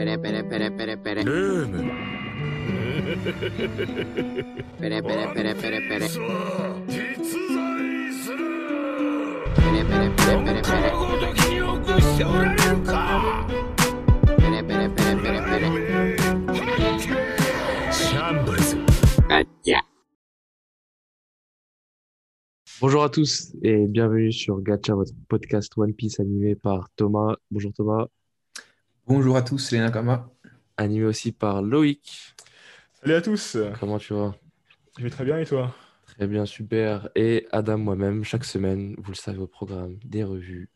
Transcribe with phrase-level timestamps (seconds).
[0.00, 1.24] Pere, pere, pere, pere, pere.
[1.24, 1.90] ルーム
[4.78, 6.08] Pere, pere, pere, pere, pere.
[6.08, 6.98] さあ実
[7.54, 8.36] 在する
[9.56, 10.90] Pere, pere, pere, 本 pere, 当 pere.
[10.92, 13.46] のこと記憶しておられるか
[14.36, 15.66] Pere, pere, pere, pere, pere.
[17.90, 18.76] シャンブルズ
[19.28, 19.80] Gacha.
[22.80, 27.36] Bonjour à tous et bienvenue sur Gacha, votre podcast One Piece animé par Thomas.
[27.50, 28.06] Bonjour Thomas.
[29.13, 30.31] Bonjour à tous, c'est les Nakama.
[30.77, 32.33] Animé aussi par Loïc.
[33.01, 34.33] Salut à tous, Comment tu vas?
[34.97, 35.75] je vais très bien et toi?
[36.05, 37.09] Très bien, super.
[37.15, 40.69] Et Adam, moi-même, chaque semaine, vous le savez au programme, des revues,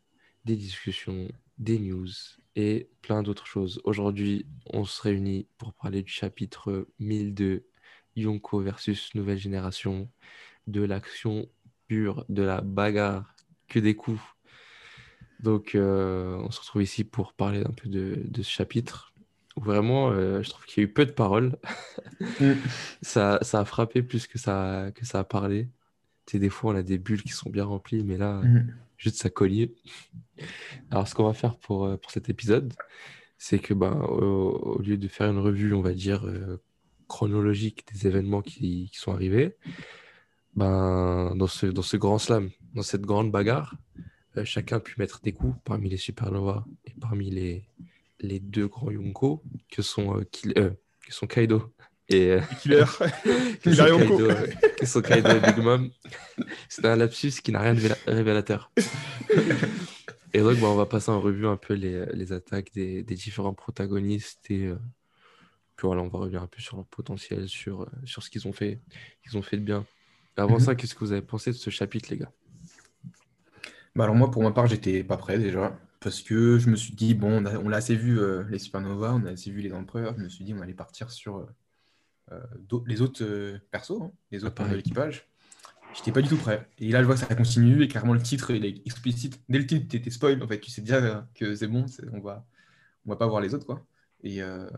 [0.44, 2.10] des discussions, des news
[2.56, 3.80] et plein d'autres choses.
[3.84, 7.64] Aujourd'hui, on se réunit pour parler du chapitre 1002,
[8.16, 10.10] Yonko versus Nouvelle Génération,
[10.66, 11.48] de l'action
[11.88, 13.34] pure, de la bagarre,
[13.66, 14.20] que des coups.
[15.40, 19.12] Donc, euh, on se retrouve ici pour parler un peu de, de ce chapitre.
[19.56, 21.56] Où vraiment, euh, je trouve qu'il y a eu peu de paroles.
[23.02, 25.68] ça, ça a frappé plus que ça, que ça a parlé.
[26.26, 28.74] Tu sais, des fois, on a des bulles qui sont bien remplies, mais là, Mhm.
[28.98, 29.74] juste ça collier.
[30.90, 32.72] Alors, ce qu'on va faire pour, euh, pour cet épisode,
[33.38, 36.60] c'est que ben, au, au lieu de faire une revue, on va dire, euh,
[37.08, 39.56] chronologique des événements qui, qui sont arrivés,
[40.54, 43.74] ben, dans ce, dans ce grand slam, dans cette grande bagarre,
[44.44, 47.66] chacun a pu mettre des coups parmi les supernovas et parmi les,
[48.20, 50.70] les deux grands Yonko, que sont, euh, Kill- euh,
[51.06, 51.72] que sont Kaido
[52.08, 52.84] et, euh, Killer,
[53.62, 53.84] que sont.
[53.98, 54.46] Kaido, euh,
[54.78, 55.90] que sont Kaido et Big Mom.
[56.68, 58.70] C'était un lapsus qui n'a rien de véla- révélateur.
[60.32, 63.14] Et donc, bah, on va passer en revue un peu les, les attaques des, des
[63.14, 64.76] différents protagonistes et euh,
[65.76, 68.46] puis voilà, on va revenir un peu sur leur potentiel, sur, euh, sur ce qu'ils
[68.46, 68.80] ont fait,
[69.22, 69.86] qu'ils ont fait de bien.
[70.36, 70.60] Avant Mhm.
[70.60, 72.32] ça, qu'est-ce que vous avez pensé de ce chapitre, les gars?
[73.96, 76.94] Bah alors moi, pour ma part, j'étais pas prêt déjà, parce que je me suis
[76.94, 79.62] dit, bon, on a, on l'a assez vu euh, les supernovas, on a assez vu
[79.62, 81.46] les empereurs, je me suis dit, on allait partir sur euh,
[82.32, 84.78] euh, d'au- les autres euh, persos, hein, les autres membres de pareil.
[84.78, 85.28] l'équipage.
[85.94, 86.68] J'étais pas du tout prêt.
[86.78, 89.42] Et là, je vois que ça continue, et carrément le titre, il est explicite.
[89.48, 92.08] Dès le titre, t'étais spoil, en fait, tu sais déjà euh, que c'est bon, c'est-
[92.12, 92.46] on va,
[93.06, 93.86] on va pas voir les autres, quoi.
[94.24, 94.68] Et, euh,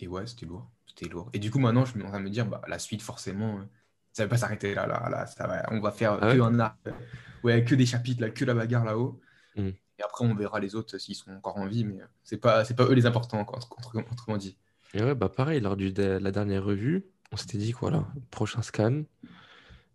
[0.00, 1.30] et ouais, c'était lourd, c'était lourd.
[1.32, 3.58] Et du coup, maintenant, je suis en train de me dire, bah, la suite, forcément,
[3.60, 3.62] euh,
[4.18, 6.44] ça va pas s'arrêter là, là, là, ça va, on va faire Ah que ouais
[6.44, 6.76] un arc.
[7.44, 9.20] Ouais, que des chapitres, là, que la bagarre là-haut.
[9.54, 9.68] Mm.
[9.68, 12.74] Et après, on verra les autres s'ils sont encore en vie, mais c'est pas, c'est
[12.74, 13.46] pas eux les importants,
[14.10, 14.56] autrement dit.
[14.94, 18.62] Et ouais, bah pareil, lors de la dernière revue, on s'était dit que voilà, prochain
[18.62, 19.02] scan,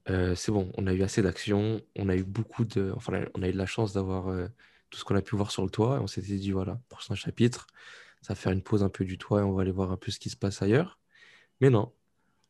[0.09, 2.93] euh, c'est bon, on a eu assez d'action, on a eu beaucoup de.
[2.95, 4.47] Enfin, on a eu de la chance d'avoir euh,
[4.89, 7.15] tout ce qu'on a pu voir sur le toit, et on s'était dit, voilà, prochain
[7.15, 7.67] chapitre,
[8.21, 9.97] ça va faire une pause un peu du toit et on va aller voir un
[9.97, 10.99] peu ce qui se passe ailleurs.
[11.59, 11.91] Mais non,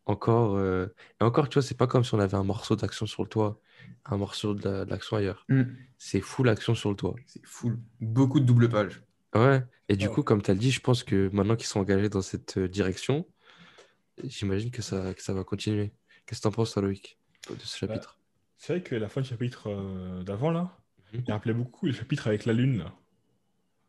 [0.06, 0.56] encore.
[0.58, 0.88] euh,
[1.22, 3.30] Et encore, tu vois, c'est pas comme si on avait un morceau d'action sur le
[3.30, 3.60] toit,
[4.06, 5.46] un morceau de la- de l'action ailleurs.
[5.50, 5.64] Mm.
[5.98, 7.16] C'est full action sur le toit.
[7.26, 7.80] C'est full.
[8.02, 9.02] Beaucoup de double pages.
[9.36, 10.14] Ouais, et du Ouais.
[10.14, 12.68] coup, comme tu as dit, je pense que maintenant qu'ils sont engagés dans cette euh,
[12.68, 13.26] direction,
[14.24, 15.92] j'imagine que ça, que ça va continuer.
[16.26, 17.18] Qu'est-ce que tu en penses, toi, Loïc,
[17.50, 18.20] de ce chapitre?
[18.58, 20.78] C'est vrai que la fin du chapitre euh, d'avant, là,
[21.14, 21.24] Mhm.
[21.28, 22.94] il rappelait beaucoup le chapitre avec la lune, là.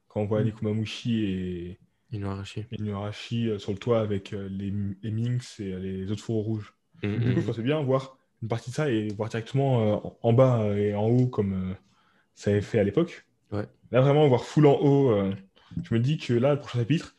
[0.09, 0.47] Quand on voit Mhm.
[0.47, 1.79] les Kumamushi et
[2.15, 2.65] Inuarashi.
[2.73, 6.43] Inuarashi euh, sur le toit avec euh, les, les Minx et euh, les autres fourreaux
[6.43, 6.75] rouges.
[7.03, 10.33] Mhm, Du coup, je pensais bien voir une partie de ça et voir directement en-
[10.33, 11.75] bas et en haut comme
[12.35, 13.27] ça avait fait à l'époque.
[13.53, 13.67] Ouais.
[13.91, 15.13] Là, vraiment, voir full en haut,
[15.83, 17.17] je me dis que là, le prochain chapitre,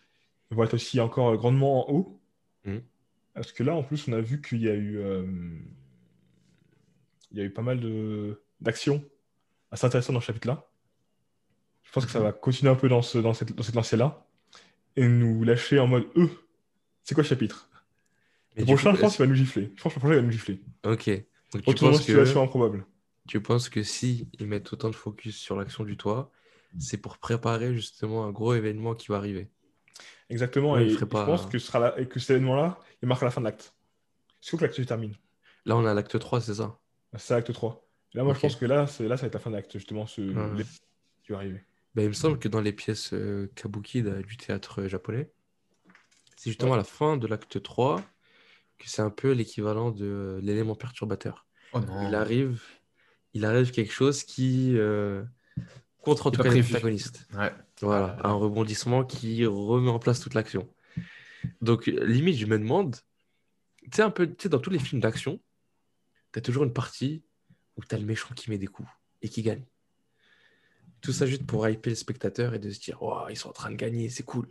[0.51, 2.21] va être aussi encore grandement en haut.
[2.65, 2.81] Mhm.
[3.33, 4.99] Parce que là, en plus, on a vu qu'il y a eu,
[7.31, 7.79] il y a eu pas mal
[8.61, 9.03] d'actions
[9.71, 10.67] assez intéressantes dans ce chapitre-là.
[11.83, 14.24] Je pense que ça va continuer un peu dans, ce, dans cette, dans cette lancée-là
[14.95, 16.29] et nous lâcher en mode E.
[17.03, 17.69] C'est quoi le chapitre?
[18.55, 19.71] Mais Le prochain, coup, je pense qu'il va nous gifler.
[19.75, 20.61] Je pense que le prochain, il va nous gifler.
[20.85, 21.09] Ok.
[21.53, 22.85] Donc, tu Retournement de penses que, improbable.
[23.27, 26.31] tu penses que si ils mettent autant de focus sur l'action du toit,
[26.79, 29.49] c'est pour préparer justement un gros événement qui va arriver.
[30.29, 33.21] Exactement, Ouais, il et je pense que, ce sera et que cet événement-là, il marque
[33.21, 33.73] la fin de l'acte.
[34.43, 35.13] Il faut que l'acte se termine.
[35.65, 36.79] Là, on a l'acte 3, c'est ça?
[37.13, 37.87] C'est ça, acte 3.
[38.13, 40.07] Là, moi, je pense que là, là, ça va être la fin de l'acte, justement,
[40.07, 40.63] ce l'événement
[41.23, 41.63] qui va arriver.
[41.95, 45.31] Ben, il me semble que dans les pièces euh, kabuki de- du théâtre euh, japonais,
[46.35, 48.01] c'est justement à la fin de l'acte 3
[48.77, 51.47] que c'est un peu l'équivalent de euh, l'élément perturbateur.
[51.71, 52.07] Oh non.
[52.09, 52.61] Il arrive,
[53.33, 55.23] il arrive quelque chose qui euh,
[56.01, 56.73] contre en tout pas cas les prévu.
[56.73, 57.27] protagonistes.
[57.33, 57.53] Ouais.
[57.81, 60.69] Voilà, un rebondissement qui remet en place toute l'action.
[61.61, 62.97] Donc euh, limite, je me demande,
[63.83, 65.39] tu sais un peu, tu sais dans tous les films d'action,
[66.33, 67.23] tu as toujours une partie
[67.77, 68.89] où tu as le méchant qui met des coups
[69.21, 69.65] et qui gagne.
[71.05, 73.53] Tout ça juste pour hyper le spectateur et de se dire, oh, ils sont en
[73.53, 74.47] train de gagner, c'est cool.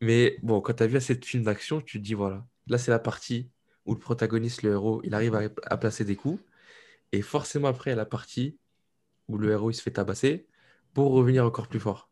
[0.00, 2.92] Mais bon, quand tu as vu assez de d'action, tu te dis, voilà, là c'est
[2.92, 3.50] la partie
[3.84, 6.40] où le protagoniste, le héros, il arrive à, placer des coups.
[7.10, 8.56] Et forcément après, il y a la partie
[9.26, 10.46] où le héros il se fait tabasser
[10.94, 12.08] pour revenir encore plus fort.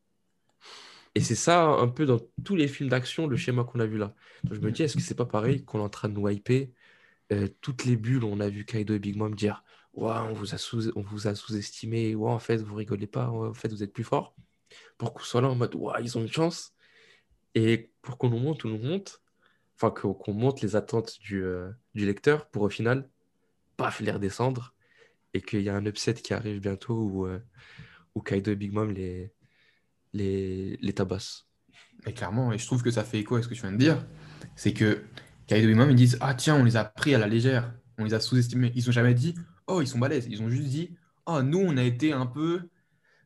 [1.15, 3.97] Et c'est ça un peu dans tous les films d'action, le schéma qu'on a vu
[3.97, 4.13] là.
[4.51, 6.67] Je me dis, est-ce que c'est pas pareil qu'on est en train de nous hyper
[7.33, 9.65] euh, toutes les bulles on a vu Kaido et Big Mom dire
[9.97, 10.55] Ouah, on vous
[11.27, 14.37] a sous-estimé, en fait, vous rigolez pas, en fait, vous êtes plus fort.
[14.99, 16.75] Pour qu'on soit là en mode ils ont une chance.
[17.55, 19.23] Et pour qu'on nous monte, on nous monte,
[19.75, 23.09] enfin, qu'on monte les attentes du, euh, du lecteur pour au final,
[23.79, 24.75] paf, les redescendre.
[25.33, 27.39] Et qu'il y a un upset qui arrive bientôt où, euh,
[28.15, 29.33] où Kaido et Big Mom les,
[30.13, 31.47] les, les tabassent.
[32.05, 33.79] Mais clairement, et je trouve que ça fait écho à ce que tu viens de
[33.79, 34.07] dire,
[34.57, 35.05] c'est que
[35.47, 38.05] Kaido et Mom, ils disent Ah tiens, on les a pris à la légère, on
[38.05, 38.73] les a sous-estimés.
[38.75, 39.35] Ils ont jamais dit
[39.67, 40.27] Oh, ils sont balèzes.
[40.31, 40.97] Ils ont juste dit
[41.27, 42.69] Oh, nous, on a été un peu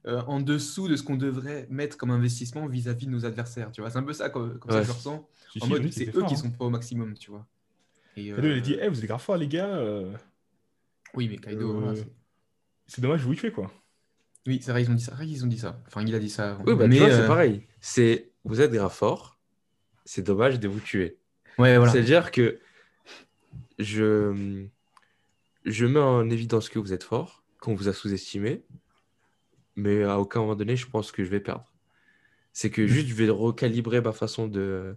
[0.07, 3.71] euh, en dessous de ce qu'on devrait mettre comme investissement vis-à-vis de nos adversaires.
[3.73, 5.29] Tu vois, c'est un peu ça comme, comme ça que je ressens.
[5.61, 7.47] En mode, ils c'est eux qui forts, sont pas au maximum, tu vois.
[8.17, 8.37] Et, hein.
[8.37, 9.67] Kaido, il a euh, dit Eh, vous êtes grave forts, les gars.
[9.77, 10.15] euh,
[11.15, 12.01] Oui, mais Kaido, euh, voilà,
[12.87, 13.71] c'est- dommage, vous y quoi.
[14.47, 15.17] oui, c'est vrai, ils ont dit ça.
[15.17, 15.83] Qu'ils ont dit ça.
[15.87, 16.59] Enfin, il a dit ça.
[16.67, 17.67] Oui, bah, mais c'est euh, pareil.
[17.81, 19.39] C'est, vous êtes grave fort,
[20.05, 21.19] c'est dommage de vous tuer.
[21.59, 21.93] Ouais, voilà.
[21.93, 22.59] C'est-à-dire que
[23.79, 24.67] je,
[25.65, 28.65] je mets en évidence que vous êtes fort, qu'on vous a sous-estimé,
[29.77, 31.73] mais à aucun moment donné, je pense que je vais perdre.
[32.53, 34.97] C'est que juste, je vais recalibrer ma façon de,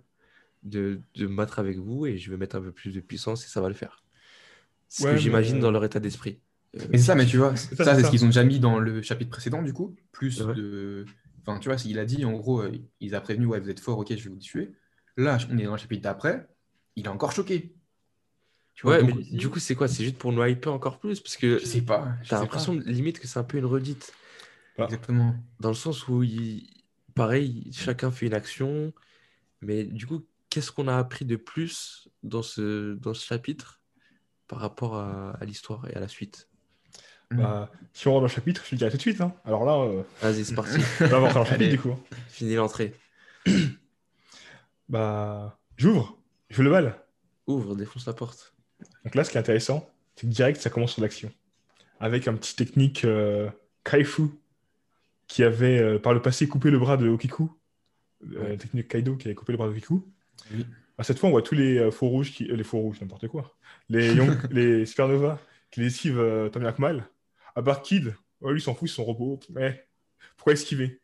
[0.63, 3.45] de, de me battre avec vous et je vais mettre un peu plus de puissance
[3.45, 4.03] et ça va le faire.
[4.89, 6.39] C'est ce Ouais, que mais- j'imagine dans leur état d'esprit.
[6.75, 8.59] Euh, Mais c'est ça, mais tu vois, ça, ça, c'est ce qu'ils ont déjà mis
[8.59, 9.95] dans le chapitre précédent, du coup.
[10.11, 10.55] Plus Ouais.
[10.55, 11.05] de.
[11.45, 13.79] Enfin, tu vois, il a dit, en gros, euh, il a prévenu, ouais, vous êtes
[13.79, 14.73] fort, ok, je vais vous tuer.
[15.17, 16.47] Là, on est dans le chapitre d'après,
[16.95, 17.75] il est encore choqué.
[18.75, 19.87] Tu vois, Ouais, mais du coup, c'est quoi?
[19.87, 21.19] C'est juste pour nous hyper encore plus?
[21.19, 22.07] Parce que je sais pas.
[22.27, 24.13] t'as l'impression limite que c'est un peu une redite.
[24.75, 24.85] pas.
[24.85, 25.35] Exactement.
[25.59, 26.67] Dans le sens où, il-
[27.15, 28.91] pareil, chacun fait une action,
[29.61, 33.81] mais du coup, qu'est-ce qu'on a appris de plus dans ce, dans ce chapitre
[34.47, 36.49] par rapport à, à l'histoire et à la suite?
[37.31, 39.21] Bah, si on rentre dans le chapitre, je te le dirai tout de suite.
[39.21, 39.33] hein.
[39.45, 40.79] Alors là, euh, Vas-y, c'est parti.
[41.01, 41.69] on va rentrer dans le chapitre, Allez.
[41.71, 41.95] du coup.
[42.29, 42.93] Finis l'entrée.
[44.89, 46.17] Bah, j'ouvre,
[46.49, 46.99] je le bal.
[47.47, 48.52] Ouvre, défonce la porte.
[49.03, 51.31] Donc là, ce qui est intéressant, c'est que direct, ça commence sur l'action.
[51.99, 53.49] Avec un petit technique euh,
[53.83, 54.23] Kaifu,
[55.27, 57.43] qui avait euh, par le passé coupé le bras de Okiku.
[57.43, 58.57] Euh, Ouais.
[58.57, 60.05] technique Kaido qui avait coupé le bras de Okiku.
[60.53, 60.65] Oui.
[60.97, 62.45] Bah, cette fois, on voit tous les euh, faux rouges, qui...
[62.45, 63.55] les faux rouges, n'importe quoi.
[63.89, 65.39] Les, Young- les Supernova
[65.71, 67.07] qui les esquivent euh, tant bien que mal.
[67.55, 69.39] À part Kid, ouais, lui s'en fout, c'est son robot.
[69.49, 69.85] Mais
[70.37, 71.01] pourquoi esquiver?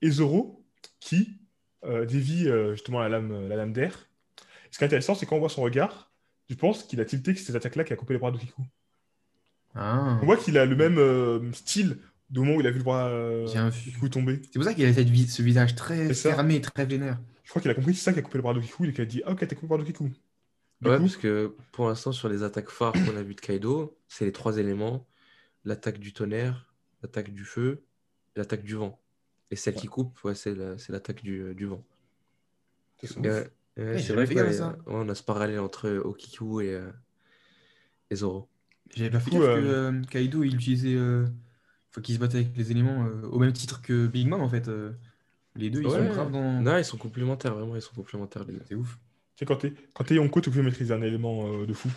[0.00, 0.64] Et Zoro,
[1.00, 1.38] qui
[2.06, 4.08] dévie justement la lame, la lame d'air.
[4.70, 6.11] Ce qui est intéressant, c'est quand on voit son regard,
[6.52, 8.62] je pense qu'il a tilté que c'est cette attaque-là qui a coupé les bras d'Okiku.
[9.74, 11.98] Ah, On voit qu'il a le même euh, style
[12.30, 13.86] du moment où il a vu le bras euh, Bien vu.
[13.86, 14.40] d'Okiku tomber.
[14.44, 17.18] c'est pour ça qu'il a cette ce visage très fermé, très vénère.
[17.44, 18.92] Je crois qu'il a compris que c'est ça qui a coupé le bras d'Okiku et
[18.92, 20.04] qu'il a dit Ah, ok, t'as coupé le bras d'Okiku.
[20.80, 23.40] Du Ouais, coup, parce que pour l'instant, sur les attaques phares qu'on a vues de
[23.40, 25.06] Kaido, c'est les trois éléments,
[25.64, 27.84] l'attaque du tonnerre, l'attaque du feu
[28.36, 28.98] et l'attaque du vent.
[29.50, 31.84] Et celle qui coupe, ouais, c'est la- c'est l'attaque du, du vent.
[33.02, 34.26] Et ouais, ouais, c'est vrai
[34.86, 36.90] on a ce parallèle entre Okiku et, euh,
[38.10, 38.48] et Zoro.
[38.94, 40.94] J'avais pas fait gaffe euh, que euh, Kaido, il utilisait.
[40.94, 41.26] euh,
[41.90, 44.48] Faut qu'il se batte avec les éléments euh, au même titre que Big Mom, en
[44.48, 44.68] fait.
[44.68, 44.92] euh.
[45.56, 45.98] Les deux, ils Ouais.
[45.98, 46.60] sont graves dans.
[46.62, 48.62] Non, ils sont complémentaires, vraiment, ils sont complémentaires les deux.
[48.68, 48.98] C'est ouf.
[49.36, 51.90] Tu sais, quand t'es quand t'es Yonko, tu peux maîtriser un élément euh, de fou.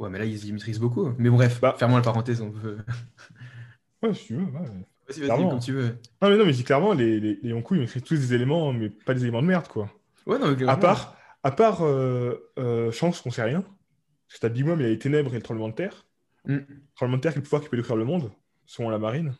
[0.00, 1.12] Ouais, mais là, ils y maîtrisent beaucoup.
[1.18, 1.74] Mais bon, bref, Bah.
[1.78, 2.78] fermons la parenthèse, on peut.
[4.02, 4.42] Ouais, si tu veux.
[4.44, 4.68] ouais.
[5.08, 5.88] Vas-y, vas-y, comme tu veux.
[6.22, 8.34] Non, mais non, mais je dis clairement, les, les, les Yonko, ils maîtrisent tous des
[8.34, 9.90] éléments, mais pas des éléments de merde, quoi.
[10.26, 13.60] Ouais, non, mais À part, à part euh, euh, Chance, qu'on sait rien.
[13.62, 16.06] Parce que t'as Big Mom, il y a les ténèbres et le tremblement de terre.
[16.46, 16.58] Mm.
[16.96, 18.30] Tremblement de terre, qui est le pouvoir qui peut détruire le monde,
[18.66, 19.34] selon la marine.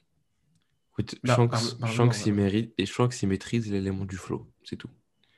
[0.92, 1.34] Écoute, Bah,
[1.86, 4.88] Shanks, il mérite, et Shanks, il maîtrise l'élément du flow, c'est tout.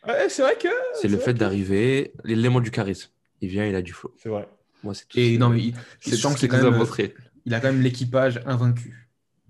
[0.06, 0.68] Ouais, c'est vrai que.
[1.00, 3.10] C'est le fait que- d'arriver, l'élément du charisme.
[3.40, 4.14] Il vient, il a du flow.
[4.18, 4.48] C'est vrai.
[4.82, 5.18] Moi, c'est tout.
[5.18, 6.74] Et non, mais il, c'est Shanks, quand nous a même.
[6.74, 7.14] euh, montré.
[7.46, 9.08] Il a quand même l'équipage invaincu.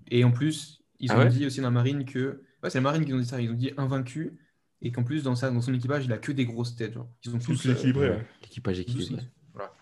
[0.09, 1.29] Et en plus, ils Ah ont ouais?
[1.29, 2.41] dit aussi dans la marine que.
[2.63, 3.41] Ouais, c'est la marine qui ont dit ça.
[3.41, 4.37] Ils ont dit invaincu.
[4.81, 6.93] Et qu'en plus, dans, ça, dans son équipage, il a que des grosses têtes.
[6.93, 7.09] Genre.
[7.25, 7.61] Ils sont tous.
[7.61, 8.25] Tous équilibrés, euh, ouais.
[8.43, 9.15] L'équipage équilibré.
[9.15, 9.27] aussi.
[9.53, 9.73] Voilà.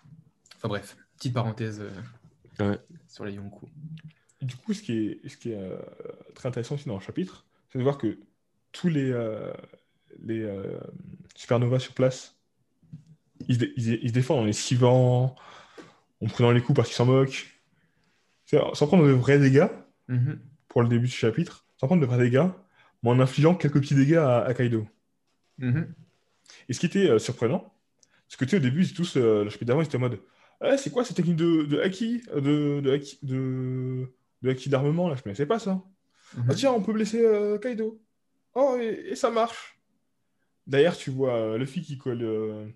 [0.56, 2.78] Enfin bref, petite parenthèse euh, Ouais.
[3.08, 3.68] sur les Yonkou.
[4.40, 5.76] Du coup, ce qui est, ce qui est euh,
[6.34, 8.18] très intéressant aussi dans le chapitre, c'est de voir que
[8.72, 9.52] tous les, euh,
[10.22, 10.78] les euh,
[11.34, 12.36] supernovas sur place,
[13.48, 15.34] ils, se dé- ils se- ils se défendent en les esquivant,
[16.22, 17.52] en prenant les coups parce qu'ils s'en moquent.
[18.46, 19.68] Sans prendre de vrais dégâts,
[20.08, 20.38] Mhm.
[20.68, 22.46] pour le début du chapitre, sans prendre de vrais dégâts,
[23.14, 24.86] mais en infligeant quelques petits dégâts à, à Kaido.
[25.58, 25.94] Mhm.
[26.68, 27.72] Et ce qui était euh, surprenant,
[28.28, 30.00] c'est que tu sais, au début, ils étaient tous, euh, le d'avant, ils étaient en
[30.00, 30.20] mode
[30.64, 35.08] Eh, c'est quoi cette technique de, de haki de, de, haki- de, de haki d'armement
[35.08, 35.82] là Je ne connaissais pas ça.
[36.36, 36.46] Mhm.
[36.50, 38.00] Ah tiens, on peut blesser euh, Kaido.
[38.54, 39.78] Oh, et, et ça marche.
[40.66, 42.66] D'ailleurs, tu vois euh, Luffy qui colle euh,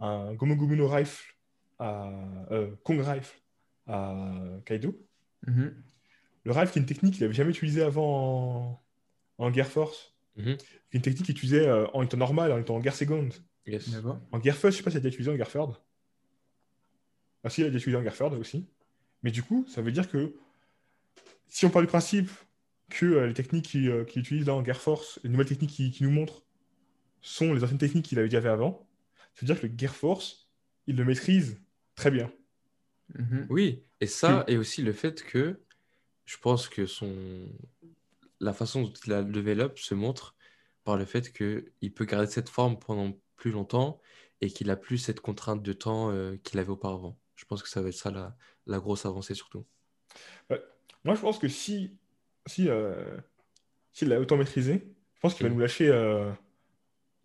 [0.00, 1.34] un Gomu no Rifle
[1.78, 2.10] à
[2.50, 3.38] euh, Kong Rifle
[3.86, 4.14] à
[4.66, 4.98] Kaido.
[5.46, 5.74] Mhm.
[6.44, 8.83] Le rifle qui est une technique qu'il n'avait jamais utilisée avant
[9.38, 10.14] en, Guerre Force.
[10.36, 10.56] Mhm.
[10.92, 13.32] Une technique qu'il utilisait euh, en étant normal, en étant en guerre seconde.
[13.66, 13.90] Yes.
[14.32, 15.74] En guerre first, je sais pas si elle a déjà utilisé en guerre third.
[17.42, 18.66] Ah si, elle a déjà utilisé en guerre third aussi.
[19.22, 20.34] Mais du coup, ça veut dire que
[21.48, 22.30] si on part du principe
[22.90, 25.70] que euh, les techniques qu'il euh, qu'il utilise là en guerre force, les nouvelles techniques
[25.70, 26.42] qu'il qu'il nous montre,
[27.22, 28.86] sont les anciennes techniques qu'il avait déjà fait avant,
[29.34, 30.48] ça veut dire que le guerre force,
[30.86, 31.58] il le maîtrise
[31.94, 32.30] très bien.
[33.14, 33.46] Mhm.
[33.50, 35.60] Oui, et ça, et aussi le fait que
[36.24, 37.48] je pense que son
[38.44, 40.36] la façon dont il la développe se montre
[40.84, 44.00] par le fait qu'il peut garder cette forme pendant plus longtemps
[44.40, 47.18] et qu'il a plus cette contrainte de temps euh, qu'il avait auparavant.
[47.36, 48.36] Je pense que ça va être ça la,
[48.66, 49.64] la grosse avancée surtout.
[51.04, 51.96] Moi, je pense que si,
[52.46, 53.16] si, euh,
[53.92, 55.54] s'il l'a autant maîtrisé, je pense qu'il va Mhm.
[55.56, 56.30] nous lâcher, euh,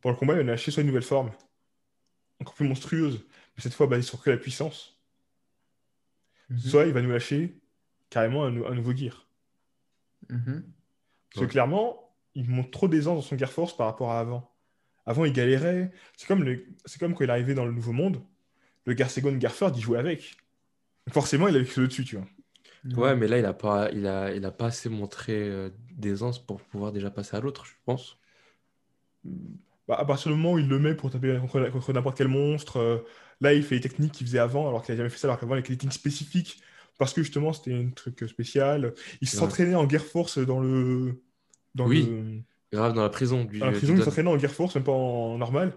[0.02, 1.32] pour le combat, il va nous lâcher soit une nouvelle forme,
[2.42, 5.00] encore plus monstrueuse, mais cette fois basée sur que la puissance,
[6.50, 6.60] Mhm.
[6.60, 7.60] soit il va nous lâcher
[8.10, 9.28] carrément un, nou- un nouveau gear.
[10.30, 10.64] Mhm.
[11.34, 14.52] Parce que clairement, il montre trop d'aisance dans son Gear Force par rapport à avant.
[15.06, 15.92] Avant, il galérait.
[16.18, 18.22] C'est comme, le- c'est comme quand il est arrivé dans le Nouveau Monde,
[18.86, 20.38] le Gear Second, Gear Third, il jouait avec.
[21.08, 22.28] Donc forcément, il avait quelque chose dessus, tu vois.
[22.96, 26.40] Ouais, mais là, il a pas, il a, il a pas assez montré euh, d'aisance
[26.46, 28.20] pour pouvoir déjà passer à l'autre, je pense.
[29.88, 32.28] Bah, à partir du moment où il le met pour taper contre, contre n'importe quel
[32.28, 33.00] monstre, euh,
[33.42, 35.40] là, il fait les techniques qu'il faisait avant, alors qu'il n'a jamais fait ça, alors
[35.40, 36.62] qu'avant, il avait des techniques spécifiques,
[37.00, 38.94] parce que justement, c'était un truc spécial.
[39.22, 39.32] Il Ouais.
[39.32, 41.24] s'entraînait en Gear Force dans le.
[41.74, 42.06] Dans Oui.
[42.08, 42.42] le-
[42.72, 44.84] Grave dans la prison du, dans la du prison, il s'entraînait en Gear Force, même
[44.84, 45.74] pas en normal.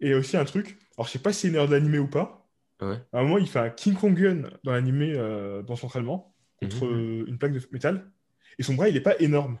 [0.00, 2.06] Et aussi un truc, alors je sais pas si c'est une erreur de l'animé ou
[2.08, 2.38] pas,
[2.82, 2.98] Ouais.
[3.12, 6.34] À un moment, il fait un King Kong Gun dans l'animé, euh, dans son entraînement,
[6.56, 6.92] contre Mhm.
[6.92, 8.10] euh, une plaque de métal.
[8.58, 9.58] Et son bras, il n'est pas énorme.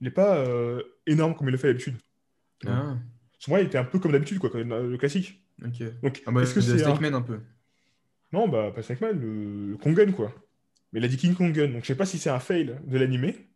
[0.00, 1.96] Il n'est pas euh, énorme comme il le fait d'habitude.
[2.66, 2.96] Ah,
[3.38, 5.44] Son bras, il était un peu comme d'habitude, quoi, le classique.
[5.64, 5.82] ok.
[6.02, 7.14] Donc, Ah bah, est-ce que c'est un...
[7.14, 7.40] Un peu.
[8.32, 9.70] Non, bah, pas Snakeman, le...
[9.70, 10.32] le Kong Gun, quoi.
[10.92, 11.68] Mais il a dit King Kong Gun.
[11.68, 13.48] Donc, je sais pas si c'est un fail de l'animé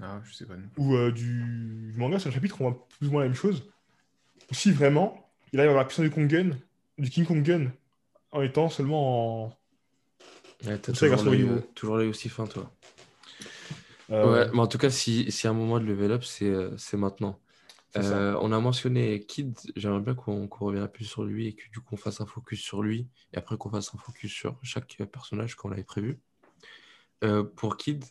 [0.00, 0.56] Ah, je sais pas.
[0.56, 0.68] non.
[0.76, 1.90] ou euh, du...
[1.92, 2.18] du manga.
[2.18, 3.64] Sur le chapitre, on voit plus ou moins la même chose.
[4.50, 6.50] Ou si vraiment, il arrive à avoir la puissance du Kong Gun,
[6.98, 7.70] du King Kong Gun,
[8.32, 9.58] en étant seulement en.
[10.66, 10.92] Ouais, t'as
[11.74, 12.72] toujours l'œil, aussi fin, toi.
[14.10, 16.46] euh, Ouais, mais en tout cas, si, si à un moment de level up, c'est
[16.50, 17.38] euh, c'est maintenant.
[17.96, 21.68] Euh, on a mentionné Kid, j'aimerais bien qu'on revienne un peu sur lui et que
[21.70, 24.58] du coup on fasse un focus sur lui et après qu'on fasse un focus sur
[24.62, 26.20] chaque personnage qu'on l'avait prévu.
[27.24, 28.04] Euh, pour Kid,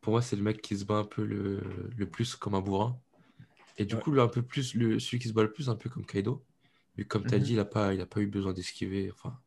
[0.00, 2.60] pour moi c'est le mec qui se bat un peu le, le plus comme un
[2.62, 3.00] bourrin
[3.78, 4.00] et du Ouais.
[4.00, 6.06] coup le, un peu plus le, celui qui se bat le plus un peu comme
[6.06, 6.46] Kaido.
[6.96, 7.40] Mais comme tu as Mhm.
[7.40, 9.10] dit, il n'a pas, il a pas eu besoin d'esquiver.
[9.12, 9.40] Enfin,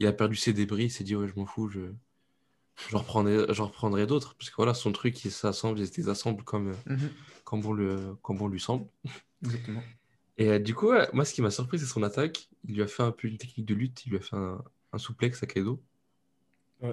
[0.00, 1.94] il a perdu ses débris, il s'est dit ouais je m'en fous, je,
[2.90, 6.74] je reprendrai, reprendrai d'autres parce que voilà son truc il s'assemble, il se désassemble comme,
[6.86, 7.10] Mhm.
[7.44, 8.86] comme, bon, le, comme bon lui semble.
[9.44, 9.82] Exactement.
[10.36, 12.48] Et euh, du coup, ouais, moi, ce qui m'a surpris, c'est son attaque.
[12.64, 14.06] Il lui a fait un peu une technique de lutte.
[14.06, 15.82] Il lui a fait un, un souplex à Kaido.
[16.80, 16.90] il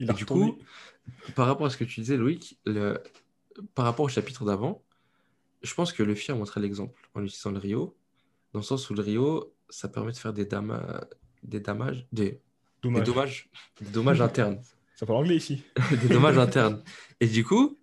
[0.00, 0.58] Et a du coup,
[1.36, 3.00] par rapport à ce que tu disais, Loïc, le-
[3.74, 4.82] par rapport au chapitre d'avant,
[5.62, 7.96] je pense que Luffy a montré l'exemple en utilisant le Rio,
[8.52, 11.04] dans le sens où le Rio, ça permet de faire des, dama-
[11.42, 12.40] des damages, des, des
[12.82, 13.06] Dommage.
[13.06, 14.60] dommages, des dommages internes.
[14.98, 15.62] Ça parle anglais ici.
[16.02, 16.82] des dommages internes.
[17.20, 17.78] Et du coup,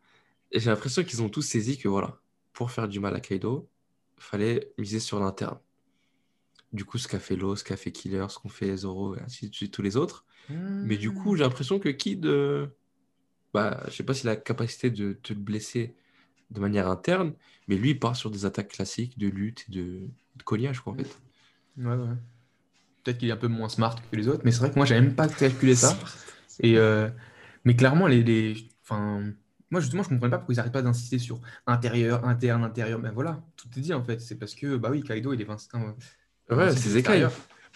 [0.53, 2.19] j'ai l'impression qu'ils ont tous saisi que voilà,
[2.51, 3.69] pour faire du mal à Kaido,
[4.17, 5.57] fallait miser sur l'interne.
[6.74, 9.22] Du coup, ce qu'a fait Law, ce qu'a fait Killer, ce qu'ont fait Zoro, et
[9.22, 10.25] ainsi de suite, tous les autres.
[10.50, 12.67] Mais du coup, j'ai l'impression que Kid, euh,
[13.53, 15.95] bah, je sais pas s'il a la capacité de te le blesser
[16.51, 17.34] de manière interne,
[17.69, 20.01] mais lui, il part sur des attaques classiques de lutte et de,
[20.36, 21.17] de cognage, quoi, en fait.
[21.77, 22.15] Ouais, ouais.
[23.03, 24.86] Peut-être qu'il est un peu moins smart que les autres, mais c'est vrai que moi,
[24.86, 25.98] j'avais même pas calculé ça.
[26.59, 27.09] Et, euh,
[27.63, 28.55] mais clairement, les, les...
[28.83, 29.24] Enfin,
[29.71, 33.00] moi, justement, je comprenais pas pourquoi ils n'arrêtent pas d'insister sur intérieur, interne, intérieur.
[33.00, 34.21] Ben voilà, tout est dit en fait.
[34.21, 35.69] C'est parce que, bah oui, Kaido, il est Vince.
[36.50, 37.01] Ouais, c'est.
[37.01, 37.27] Bah,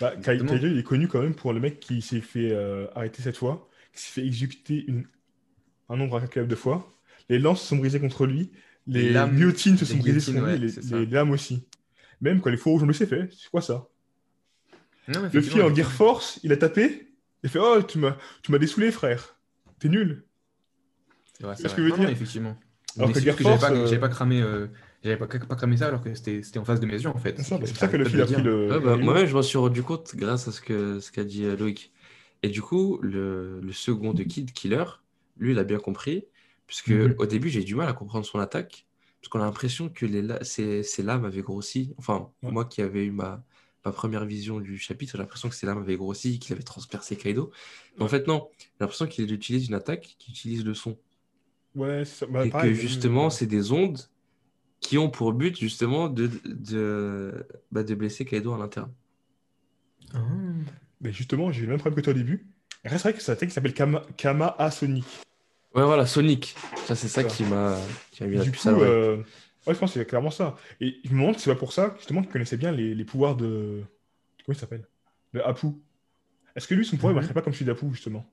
[0.02, 0.52] Kai- Exactement.
[0.52, 3.38] Kaido, il est connu quand même pour le mec qui s'est fait euh, arrêter cette
[3.38, 5.06] fois, qui s'est fait exécuter une...
[5.90, 6.94] un nombre incalculable de fois.
[7.28, 8.52] Les lances se sont brisées contre lui,
[8.88, 11.64] les, Les guillotines se sont brisées sur lui, ouais, les, lames aussi.
[12.22, 13.88] Même quand les faux rouges ont laissé fait, c'est quoi ça?
[15.08, 17.09] Non, Le fil en Gear Force, il a tapé,
[17.44, 19.36] il fait Oh, tu m'as tu m'as dessoulé, frère.
[19.80, 20.26] T'es nul.
[21.38, 21.56] C'est vrai.
[21.56, 22.58] que je veux Non, non, dire effectivement.
[22.98, 24.68] Alors Mais que c'est que j'avais pas, euh, j'avais pas cramé, euh,
[25.04, 27.18] j'avais pas, pas cramé ça alors que c'était c'était en face de mes yeux en
[27.18, 27.38] fait.
[27.38, 28.44] C'est ça, bah, c'est pour ça que le fil a pris dire.
[28.44, 28.70] le.
[28.72, 31.46] Ouais, bah, moi-même, je m'en suis rendu compte grâce à ce que ce qu'a dit
[31.46, 31.94] euh, Loïc.
[32.44, 34.84] Et du coup, le, le second de Kid, Killer,
[35.38, 36.26] lui, il a bien compris,
[36.68, 37.16] puisque Mhm.
[37.20, 38.86] au début, j'ai eu du mal à comprendre son attaque,
[39.22, 41.94] parce qu'on a l'impression que les, la- ses, ses lames avaient grossi.
[41.98, 42.52] Enfin, Ouais.
[42.52, 43.44] moi qui avais eu ma,
[43.86, 47.16] ma première vision du chapitre, j'ai l'impression que ses lames avaient grossi, qu'il avait transpercé
[47.16, 47.52] Kaido.
[47.98, 50.98] Mais en fait, non, j'ai l'impression qu'il utilise une attaque qui utilise le son.
[51.76, 52.26] Ouais, c'est ça.
[52.26, 54.00] Bah, Et pareil, que justement, c'est des ondes
[54.82, 58.92] qui ont pour but justement de, de, bah, de blesser Kaido à l'interne.
[60.14, 60.20] Ah.
[61.02, 62.48] Mais justement, j'ai eu le même problème que toi au début.
[62.84, 65.06] Et reste vrai que sa technique s'appelle Kama, Kama Sonic.
[65.76, 66.56] Ouais, voilà, Sonic.
[66.86, 67.28] Ça, c'est ça Ça.
[67.28, 67.78] qui m'a
[68.12, 68.90] qui mis la puce à l'oreille.
[68.90, 69.18] euh,
[69.68, 70.56] ouais, je pense que c'est clairement ça.
[70.82, 73.06] Et je me demande si c'est pas pour ça, justement, qu'il connaissait bien les, les
[73.06, 73.84] pouvoirs de.
[74.46, 74.88] Comment il s'appelle?
[75.34, 75.68] De Apu.
[76.56, 77.16] Est-ce que lui, son pouvoir, il Mhm.
[77.16, 78.26] marcherait pas comme celui d'Apu, justement?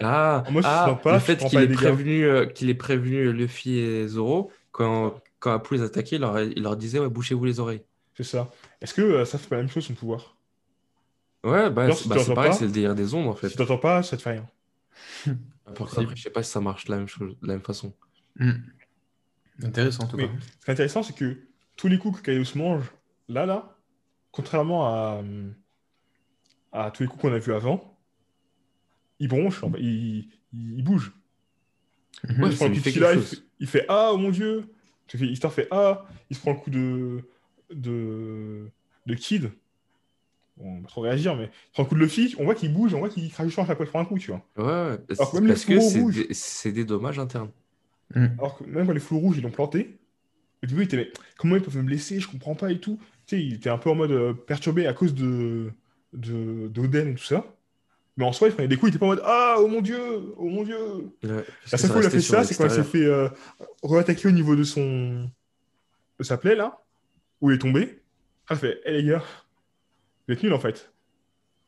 [0.00, 3.32] Ah, moi, je ah, sens pas, le fait qu'il ait prévenu, euh, qu'il ait prévenu
[3.32, 7.44] Luffy et Zoro, quand, quand Apu les attaquait, il leur, il leur disait ouais, bouchez-vous
[7.44, 7.84] les oreilles.
[8.14, 8.50] C'est ça.
[8.80, 10.36] Est-ce que euh, ça fait pas la même chose, son pouvoir?
[11.44, 13.34] Ouais, bah, Genre, c'est si bah, c'est pareil, pas, c'est le délire des ondes en
[13.34, 13.48] fait.
[13.48, 14.48] Si t'entends pas, ça te fait rien.
[15.66, 17.92] Après, je sais pas si ça marche de la même, chose, de la même façon.
[18.38, 18.52] Hmm.
[19.62, 20.18] Intéressant en tout.
[20.18, 20.30] Ce qui
[20.68, 21.38] est intéressant, c'est que
[21.76, 22.84] tous les coups que Kaido se mange,
[23.28, 23.76] là, là,
[24.30, 25.54] contrairement à, hum,
[26.72, 27.96] à tous les coups qu'on a vus avant,
[29.18, 31.12] il bronche, en fait, il, il, il bouge.
[32.28, 32.30] Mhm.
[32.30, 34.64] Il prend le coup fait il fait, il fait Ah, oh mon dieu
[35.14, 37.22] Histoire fait Ah Il se prend le coup de,
[37.70, 38.70] de,
[39.06, 39.50] de Kid.
[40.56, 42.54] Bon, on va trop réagir, mais il se prend le coup de Luffy, on voit
[42.54, 44.18] qu'il bouge, on voit qu'il crache du sang à chaque fois qu'il prend un coup,
[44.18, 44.42] tu vois.
[44.56, 47.50] Ouais, ouais, Alors même parce que des, c'est des dommages internes.
[48.14, 48.28] Hmm.
[48.38, 49.98] Alors que même quand les fous rouges, ils l'ont planté,
[50.62, 52.98] au début, il était, mais comment ils peuvent me blesser Je comprends pas et tout.
[53.26, 55.70] Tu sais, il était un peu en mode euh, perturbé à cause de
[56.12, 57.44] de- d'Oden et tout ça.
[58.18, 59.80] Mais en soi, il prenait des coups, il était pas en mode Ah, oh mon
[59.80, 59.98] dieu,
[60.36, 60.76] oh mon dieu.
[61.24, 63.28] Ouais, La seule fois où il a fait ça, c'est quand il s'est fait euh,
[63.82, 65.30] re-attaquer au niveau de son.
[66.18, 66.84] de sa plaie, là,
[67.40, 68.02] où il est tombé.
[68.48, 69.22] Ah, fait Hé les gars,
[70.28, 70.92] vous êtes nuls en fait.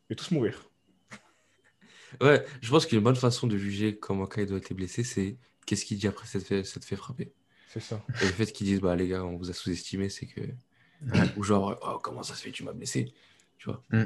[0.03, 0.69] Vous allez tous mourir.
[2.21, 5.37] Ouais, je pense qu'une bonne façon de juger comment Kaido a été blessé, c'est
[5.67, 7.33] qu'est-ce qu'il dit après s'être fait, s'être fait frapper.
[7.69, 8.05] C'est ça.
[8.23, 10.41] Et le fait qu'ils disent, bah les gars, on vous a sous-estimé, c'est que.
[11.37, 13.13] Ou genre, oh, comment ça se fait, tu m'as blessé
[13.59, 14.03] Tu vois Mm.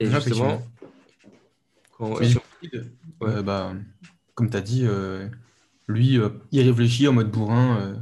[0.00, 0.62] Et Ouais, justement,
[1.98, 2.40] quand- Mais coup,
[3.22, 3.74] euh, bah,
[4.34, 5.28] comme tu as dit, euh,
[5.88, 7.80] lui, euh, il réfléchit en mode bourrin.
[7.80, 7.96] euh.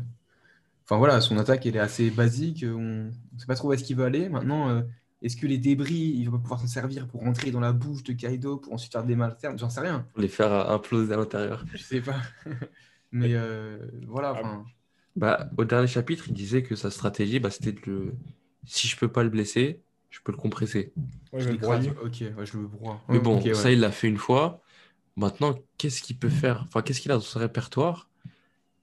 [0.85, 2.65] Enfin voilà, son attaque, elle est assez basique.
[2.67, 4.29] On ne sait pas trop où est-ce qu'il veut aller.
[4.29, 4.83] Maintenant, euh,
[5.23, 8.13] est-ce que les débris, il va pouvoir s'en servir pour rentrer dans la bouche de
[8.13, 10.07] Kaido pour ensuite faire des malternes J'en sais rien.
[10.17, 11.65] les faire euh, imploser à l'intérieur.
[11.73, 12.21] Je sais pas.
[13.13, 14.65] Mais euh, voilà, enfin.
[15.17, 18.15] Bah, au dernier chapitre, il disait que sa stratégie, bah, c'était de le.
[18.65, 20.93] Si je peux pas le blesser, je peux le compresser.
[21.33, 21.91] Ouais, Je le broyer.
[22.03, 23.03] Ok, ouais, je le broie.
[23.09, 23.55] Mais bon, ouais.
[23.55, 24.63] ça, il l'a fait une fois.
[25.17, 26.65] Maintenant, qu'est-ce qu'il peut faire?
[26.69, 28.09] Enfin, qu'est-ce qu'il a dans son répertoire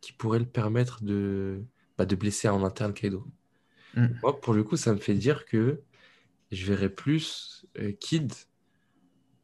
[0.02, 1.64] qui pourrait le permettre de,
[1.98, 3.26] bah, de blesser en interne Kaido?
[3.96, 4.08] Mm.
[4.22, 5.82] Moi, pour le coup, ça me fait dire que
[6.52, 8.34] je verrais plus euh, Kid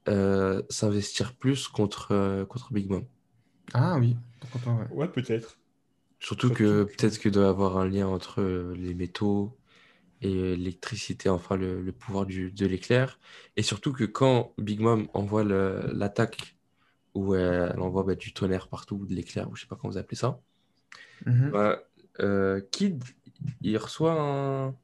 [0.10, 3.06] euh, s'investir plus contre, euh, contre Big Mom.
[3.74, 4.88] Ah oui, pourquoi pas, ouais.
[4.90, 5.60] Ouais, peut-être.
[6.20, 9.58] Surtout Surtout que que- peut-être qu'il doit y avoir un lien entre euh, les métaux
[10.22, 13.20] et l'électricité, enfin le, le pouvoir du, de l'éclair.
[13.58, 16.58] Et surtout que quand Big Mom envoie l'attaque,
[17.16, 19.92] où elle, envoie bah, du tonnerre partout, ou de l'éclair, ou je sais pas comment
[19.94, 20.42] vous appelez ça,
[21.26, 21.52] Mhm.
[21.52, 21.84] bah,
[22.20, 23.04] euh, Kid,
[23.62, 24.76] il reçoit un...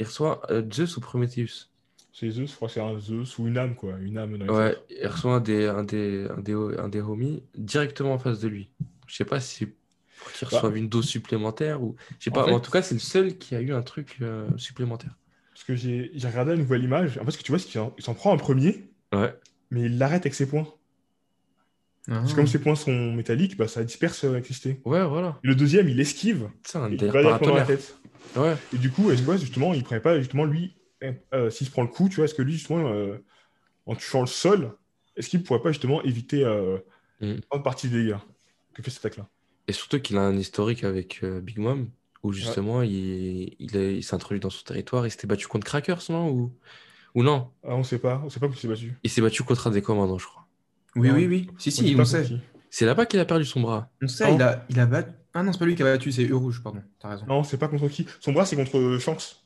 [0.00, 1.68] Il reçoit euh, Zeus ou Prometheus.
[2.12, 3.94] C'est Zeus, je crois que c'est un Zeus ou une âme, quoi.
[4.00, 7.42] Une âme dans Ouais, il reçoit un des, un des, un des, un des homies
[7.56, 8.70] directement en face de lui.
[9.06, 10.56] Je sais pas si pour qu'il Bah.
[10.56, 11.94] reçoive une dose supplémentaire ou.
[12.18, 13.82] Je sais En pas, fait- en tout cas, c'est le seul qui a eu un
[13.82, 15.16] truc euh, supplémentaire.
[15.52, 17.18] Parce que j'ai j'ai regardé la nouvelle image.
[17.18, 19.34] En fait, ce que tu vois, c'est qu'il en- il s'en prend un premier, Ouais.
[19.70, 20.66] mais il l'arrête avec ses poings.
[22.08, 22.14] Ah.
[22.14, 24.80] Parce que comme ses poings sont métalliques, bah, ça disperse euh, l'électricité.
[24.84, 25.38] Ouais, voilà.
[25.44, 27.98] Et le deuxième, il esquive C'est un délire la tête.
[28.36, 28.56] Ouais.
[28.74, 30.76] Et du coup, est-ce que justement, il prenait pas justement lui,
[31.34, 33.18] euh, s'il se prend le coup, tu vois, est-ce que lui, justement, euh,
[33.86, 34.76] en touchant le sol,
[35.16, 36.78] est-ce qu'il pourrait pas justement éviter euh,
[37.20, 37.26] Mm.
[37.32, 38.16] une grande partie des dégâts
[38.74, 39.28] que fait cette attaque-là?
[39.68, 41.90] Et surtout qu'il a un historique avec euh, Big Mom
[42.22, 45.06] où justement il, il, est- il s'est introduit dans son territoire.
[45.06, 46.30] Il s'était battu contre Crackers, non?
[46.30, 46.52] Ou,
[47.14, 47.50] ou non?
[47.62, 48.94] Ah, on sait pas, on sait pas qui s'est battu.
[49.02, 50.46] Il s'est battu contre un des commandants, je crois.
[50.96, 51.46] Oui, oui, oui.
[51.58, 52.26] Si, On si, on pas sait.
[52.70, 53.90] C'est là-bas qu'il a perdu son bras.
[54.02, 55.10] On sait, il a, il a battu.
[55.34, 56.82] Ah non, c'est pas lui qui a battu, c'est Eux-Rouge, pardon.
[56.98, 57.26] T'as raison.
[57.26, 58.06] Non, c'est pas contre qui.
[58.20, 59.36] Son bras, c'est contre Shanks.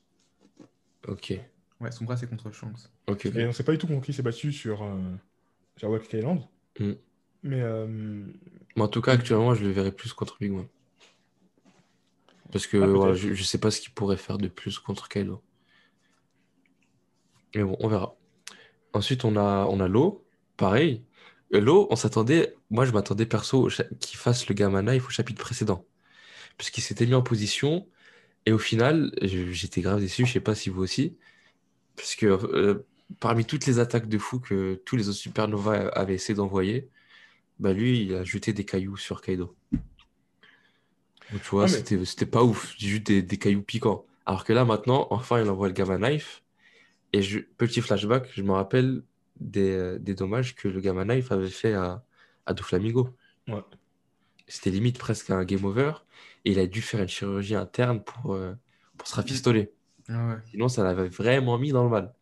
[1.06, 1.34] Ok.
[1.80, 2.88] Ouais, son bras, c'est contre Shanks.
[3.06, 3.26] Ok.
[3.26, 4.96] Et on sait pas du tout contre qui s'est battu sur, euh,
[5.76, 6.40] sur Wack Island.
[6.80, 6.92] Mm.
[7.42, 7.86] Mais euh,
[8.76, 10.66] Mais en tout cas, actuellement, je le verrais plus contre Big Mom.
[12.50, 15.08] Parce que Ah, voilà, je, je sais pas ce qu'il pourrait faire de plus contre
[15.08, 15.42] Kaido.
[17.54, 18.16] Mais bon, on verra.
[18.92, 20.24] Ensuite, on a, on a l'eau.
[20.56, 21.02] Pareil.
[21.50, 25.40] L'eau, on s'attendait, moi je m'attendais perso cha- qu'il fasse le Gamma Knife au chapitre
[25.40, 25.84] précédent.
[26.58, 27.86] Puisqu'il s'était mis en position.
[28.46, 31.16] Et au final, j'étais grave déçu, je sais pas si vous aussi.
[31.96, 32.86] Parce que euh,
[33.20, 36.88] parmi toutes les attaques de fou que tous les autres supernovas avaient essayé d'envoyer,
[37.58, 39.54] bah lui, il a jeté des cailloux sur Kaido.
[41.32, 44.04] Donc, tu vois, Ah, mais- c'était, c'était pas ouf, juste des, des cailloux piquants.
[44.26, 46.42] Alors que là, maintenant, enfin, il envoie le Gamma Knife.
[47.12, 49.02] Et je, petit flashback, je me rappelle
[49.40, 52.04] des, euh, des dommages que le Gamma Knife avait fait à,
[52.46, 53.10] à Doflamingo.
[53.48, 53.62] Ouais.
[54.46, 55.92] C'était limite presque un game over.
[56.44, 58.52] Et il a dû faire une chirurgie interne pour, euh,
[58.98, 59.72] pour se rafistoler.
[60.08, 60.34] Ah ouais.
[60.50, 62.12] Sinon, ça l'avait vraiment mis dans le mal.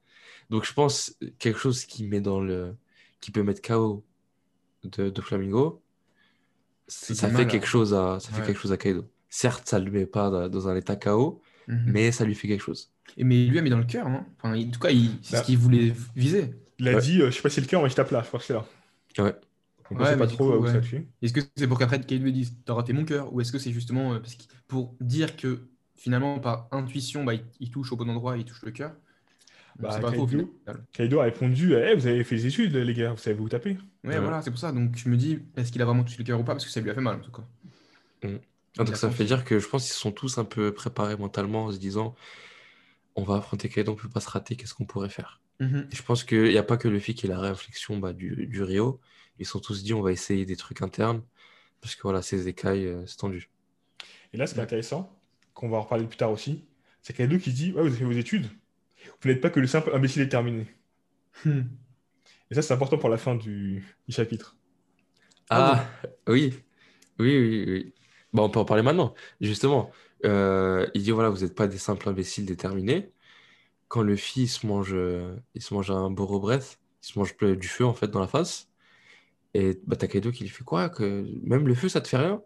[0.50, 2.74] Donc, je pense quelque chose qui met dans le,
[3.20, 4.04] qui peut mettre KO
[4.84, 5.82] de, de Flamingo,
[6.88, 9.08] ça fait mal à- quelque chose à, ça fait quelque chose à Kaido.
[9.28, 11.84] Certes, ça le met pas dans- un état KO, Mhm.
[11.86, 12.90] mais ça lui fait quelque chose.
[13.16, 15.42] Et mais lui a mis dans le cœur, enfin, En tout cas, il- c'est Bah.
[15.42, 16.54] ce qu'il voulait viser.
[16.78, 17.00] Il a Ouais.
[17.00, 18.40] dit, euh, je sais pas si c'est le cas, mais je tape là, je crois
[18.40, 18.66] que c'est là.
[19.18, 19.34] Ouais.
[19.90, 20.72] Donc Ouais, on sait pas trop coup, euh, où ouais.
[20.72, 21.08] ça tue.
[21.20, 23.58] Est-ce que c'est pour qu'après Kaido lui dise T'as raté mon cœur Ou est-ce que
[23.58, 27.96] c'est justement euh, parce pour dire que finalement, par intuition, bah, il, il touche au
[27.96, 28.96] bon endroit, il touche le cœur
[29.76, 30.54] Bah, sait pas Kaido-.
[30.92, 33.78] Kaido a répondu, eh, vous avez fait des études, les gars, vous savez vous taper.
[34.04, 34.72] Ouais, voilà, c'est pour ça.
[34.72, 36.70] Donc je me dis Est-ce qu'il a vraiment touché le cœur ou pas Parce que
[36.70, 37.42] ça lui a fait mal en tout cas.
[38.78, 39.16] Ah, Il donc ça senti.
[39.16, 42.14] fait dire que je pense qu'ils sont tous un peu préparés mentalement en se disant
[43.16, 45.41] on va affronter Kaido, on peut pas se rater, qu'est-ce qu'on pourrait faire?
[45.60, 45.88] Mhm.
[45.90, 47.98] Et je pense qu'il n'y a pas que le fait qu'il y ait la réflexion
[47.98, 49.00] bah, du, du Rio,
[49.38, 51.22] ils sont tous dit on va essayer des trucs internes
[51.80, 53.50] parce que voilà, ces écailles, euh, c'est tendu.
[54.32, 55.20] Et là, ce qui est intéressant,
[55.52, 56.64] qu'on va en reparler plus tard aussi,
[57.02, 58.46] c'est Kaido qui dit, ouais, vous avez fait vos études,
[59.20, 60.66] vous n'êtes pas que le simple imbécile déterminé.
[61.44, 61.62] Hmm.
[62.50, 64.56] Et ça, c'est important pour la fin du, du chapitre.
[65.50, 65.84] Ah,
[66.28, 66.54] oui,
[67.18, 67.94] oui, oui, oui.
[68.32, 69.14] Bon, on peut en parler maintenant.
[69.40, 69.90] Justement,
[70.24, 73.10] euh, il dit voilà, vous n'êtes pas des simples imbéciles déterminés.
[73.92, 77.68] Quand le fils se mange, euh, il se mange un Boro-Breath, il se mange du
[77.68, 78.70] feu en fait dans la face.
[79.52, 80.88] Et bah, t'as qui lui fait quoi?
[80.88, 82.42] Que même le feu, ça te fait rien?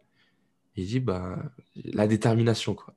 [0.74, 1.38] Il dit bah
[1.76, 2.96] la détermination quoi.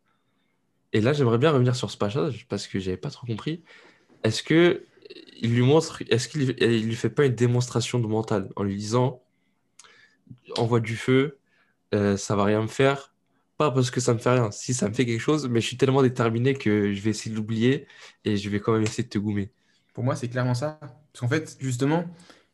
[0.94, 3.64] Et là, j'aimerais bien revenir sur ce passage parce que j'avais pas trop compris.
[4.24, 4.84] Est-ce que
[5.38, 8.78] il lui montre, est-ce qu'il il lui fait pas une démonstration de mental en lui
[8.78, 9.22] disant
[10.58, 11.38] envoie du feu,
[11.94, 13.14] euh, ça va rien me faire.
[13.60, 15.68] Pas parce que ça me fait rien, si ça me fait quelque chose, mais je
[15.68, 17.88] suis tellement déterminé que je vais essayer de l'oublier
[18.24, 19.52] et je vais quand même essayer de te goumer.
[19.94, 20.80] Pour moi, c'est clairement ça.
[20.80, 22.06] Parce qu'en fait, justement,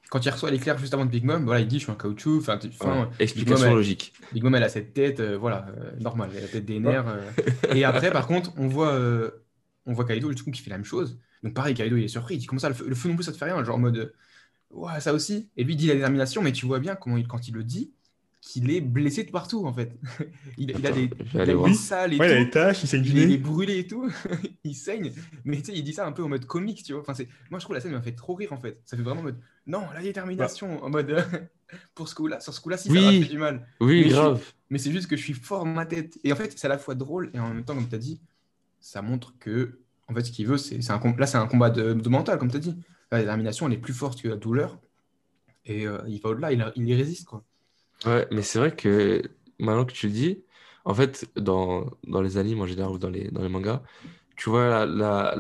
[0.10, 1.96] quand il reçoit l'éclair juste avant de Big Mom, voilà, il dit Je suis un
[1.96, 2.40] caoutchouc.
[2.40, 3.08] Enfin, Ouais.
[3.20, 4.14] Explication Big Mom, elle- logique.
[4.34, 6.80] Big Mom, elle a cette tête, euh, voilà, euh, normale, elle a la tête des
[6.80, 7.08] nerfs.
[7.08, 7.22] euh.
[7.76, 9.00] Et après, par contre, on voit,
[9.86, 11.20] on voit Kaido, du coup, qui fait la même chose.
[11.44, 12.34] Donc, pareil, Kaido, il est surpris.
[12.34, 13.76] Il dit Comment ça, le feu, le feu non plus, ça te fait rien Genre
[13.76, 14.12] en mode
[14.72, 15.50] Ouais, ça aussi.
[15.56, 17.64] Et lui, il dit la détermination, mais tu vois bien comment il, quand il le
[17.64, 17.94] dit,
[18.48, 19.98] qu'il est blessé de partout, en fait.
[20.58, 22.44] il, il a des, il a des sales et Ouais, il a tout.
[22.46, 23.38] les tâches, il saigne du Il est, il est nez.
[23.40, 24.08] brûlé et tout,
[24.64, 25.12] il saigne,
[25.46, 27.02] mais tu sais, il dit ça un peu en mode comique, tu vois.
[27.02, 27.28] Enfin, c'est...
[27.50, 28.80] Moi, je trouve la scène m'a fait trop rire en fait.
[28.86, 31.26] Ça fait vraiment en mode non, la détermination, en mode
[31.96, 33.04] pour ce coup-là, sur ce coup-là, si ça Oui.
[33.20, 33.68] m'a fait du mal.
[33.82, 34.44] Oui, Mais je- grave.
[34.70, 36.20] Mais c'est juste que je suis fort dans ma tête.
[36.24, 38.00] Et en fait, c'est à la fois drôle et en même temps, comme tu as
[38.00, 38.22] dit,
[38.80, 41.48] ça montre que en fait, ce qu'il veut, c'est, c'est un com- là, c'est un
[41.48, 42.76] combat de, de mental, comme tu as dit.
[43.12, 44.80] La détermination, elle est plus forte que la douleur.
[45.66, 47.44] Et euh, il va au-delà, il, il y résiste, quoi.
[48.06, 49.22] Ouais, mais c'est vrai que
[49.60, 50.44] maintenant que tu le dis,
[50.84, 53.82] en fait, dans, dans les animes en général ou dans les, dans les mangas,
[54.38, 55.38] tu vois la, la-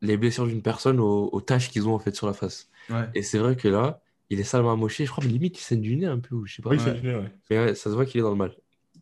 [0.00, 2.70] les blessures d'une personne aux, aux taches qu'ils ont en fait sur la face.
[2.88, 3.08] Ouais.
[3.14, 5.04] Et c'est vrai que là, il est salement amoché.
[5.06, 6.70] Je crois que limite il saigne du nez un peu, ou je sais pas.
[6.70, 6.84] Oui, il Ouais.
[6.86, 7.30] saigne du nez, ouais.
[7.50, 8.56] Mais ouais, ça se voit qu'il est dans le mal.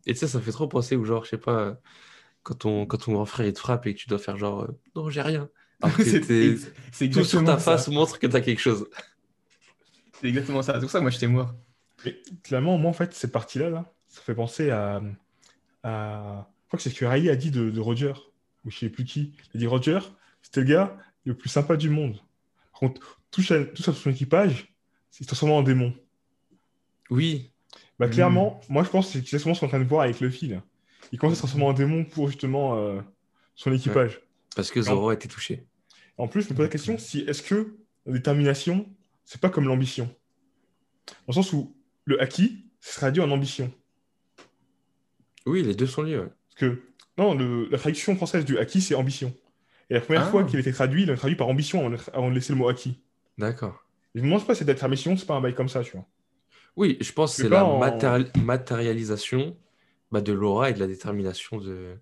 [0.05, 1.77] Et tu sais, ça me fait trop penser au genre, je sais pas,
[2.43, 4.63] quand ton, quand ton grand frère il te frappe et que tu dois faire genre,
[4.63, 5.49] euh, non, j'ai rien.
[5.81, 6.03] Alors que
[6.91, 7.77] c'est, tout sur ta ça.
[7.77, 8.87] face montre que t'as quelque chose.
[10.13, 10.73] C'est exactement ça.
[10.75, 11.53] C'est pour ça, moi, j'étais mort.
[12.05, 15.01] Mais clairement, moi, en fait, cette partie-là, là, ça fait penser à,
[15.83, 16.47] à...
[16.63, 18.13] Je crois que c'est ce que Riley a dit de, de Roger,
[18.65, 19.33] ou je sais plus qui.
[19.53, 19.99] Il a dit Roger,
[20.41, 22.15] c'était le gars le plus sympa du monde.
[22.71, 24.73] Par contre, tout ça, tout ça son équipage,
[25.09, 25.93] c'est transformé en démon.
[27.09, 27.51] Oui,
[27.97, 28.11] Bah, Mm.
[28.11, 30.19] clairement, moi, je pense que c'est exactement ce qu'on est en train de voir avec
[30.21, 30.63] Luffy, là.
[31.11, 33.01] Il commence à se transformer en démon pour justement euh,
[33.55, 34.21] son équipage.
[34.55, 35.65] parce que Zoro a été touché.
[36.17, 38.87] En plus, je me pose la question si est-ce que la détermination,
[39.25, 40.05] c'est pas comme l'ambition?
[41.07, 41.75] Dans le sens où
[42.17, 42.29] le
[42.81, 43.71] ce sera dit en ambition.
[45.45, 46.17] Oui, les deux sont liés.
[46.17, 46.27] ouais.
[46.49, 46.81] Parce que,
[47.17, 49.33] non, le- la traduction française du haki, c'est ambition.
[49.89, 50.31] Et la première Ah.
[50.31, 52.53] fois qu'il a été traduit, il l'a traduit par ambition avant de, avant de laisser
[52.53, 52.99] le mot haki.
[53.37, 53.83] D'accord.
[54.15, 56.05] Je me demande pas si cette détermination, c'est pas un bail comme ça, tu vois.
[56.75, 59.57] Oui, je pense que C'est c'est pas la en- matéri- matérialisation
[60.11, 61.95] bah, de l'aura et de la détermination de.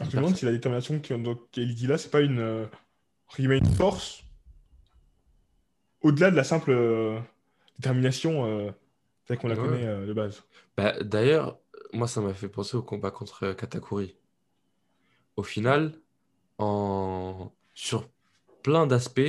[0.00, 2.66] Je me demande si la détermination qu'elle dit là, c'est pas une, euh,
[3.38, 4.24] une force
[6.02, 7.18] au-delà de la simple euh,
[7.78, 8.70] détermination euh,
[9.30, 9.62] telle qu'on la Ouais.
[9.68, 10.42] connaît euh, de base.
[10.76, 11.58] Bah, d'ailleurs,
[11.92, 14.16] moi, ça m'a fait penser au combat contre Katakuri.
[15.36, 15.94] Au final,
[16.58, 17.52] en...
[17.74, 18.08] sur
[18.62, 19.20] plein d'aspects,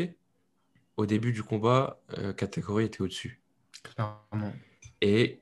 [0.97, 3.41] au début du combat, euh, Katakuri était au-dessus.
[3.83, 4.53] Clairement.
[5.01, 5.41] Et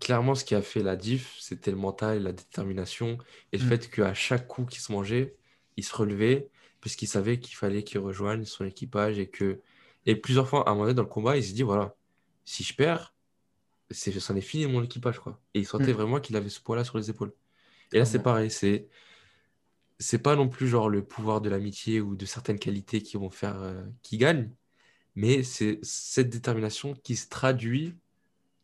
[0.00, 3.18] clairement, ce qui a fait la diff, c'était le mental, la détermination
[3.52, 3.68] et le Mm.
[3.68, 5.36] fait qu'à chaque coup qu'il se mangeait,
[5.76, 6.48] il se relevait
[6.80, 9.60] parce qu'il savait qu'il fallait qu'il rejoigne son équipage et que.
[10.06, 11.94] Et plusieurs fois, à un moment donné, dans le combat, il s'est dit voilà,
[12.44, 13.14] si je perds,
[13.90, 15.40] c'est, c'en est fini mon équipage, quoi.
[15.54, 15.96] Et il sentait Mm.
[15.96, 17.34] vraiment qu'il avait ce poids-là sur les épaules.
[17.92, 18.88] Et là, c'est pareil, c'est.
[20.00, 23.30] C'est pas non plus genre le pouvoir de l'amitié ou de certaines qualités qui vont
[23.30, 24.52] faire euh, qui gagnent,
[25.16, 27.98] mais c'est cette détermination qui se traduit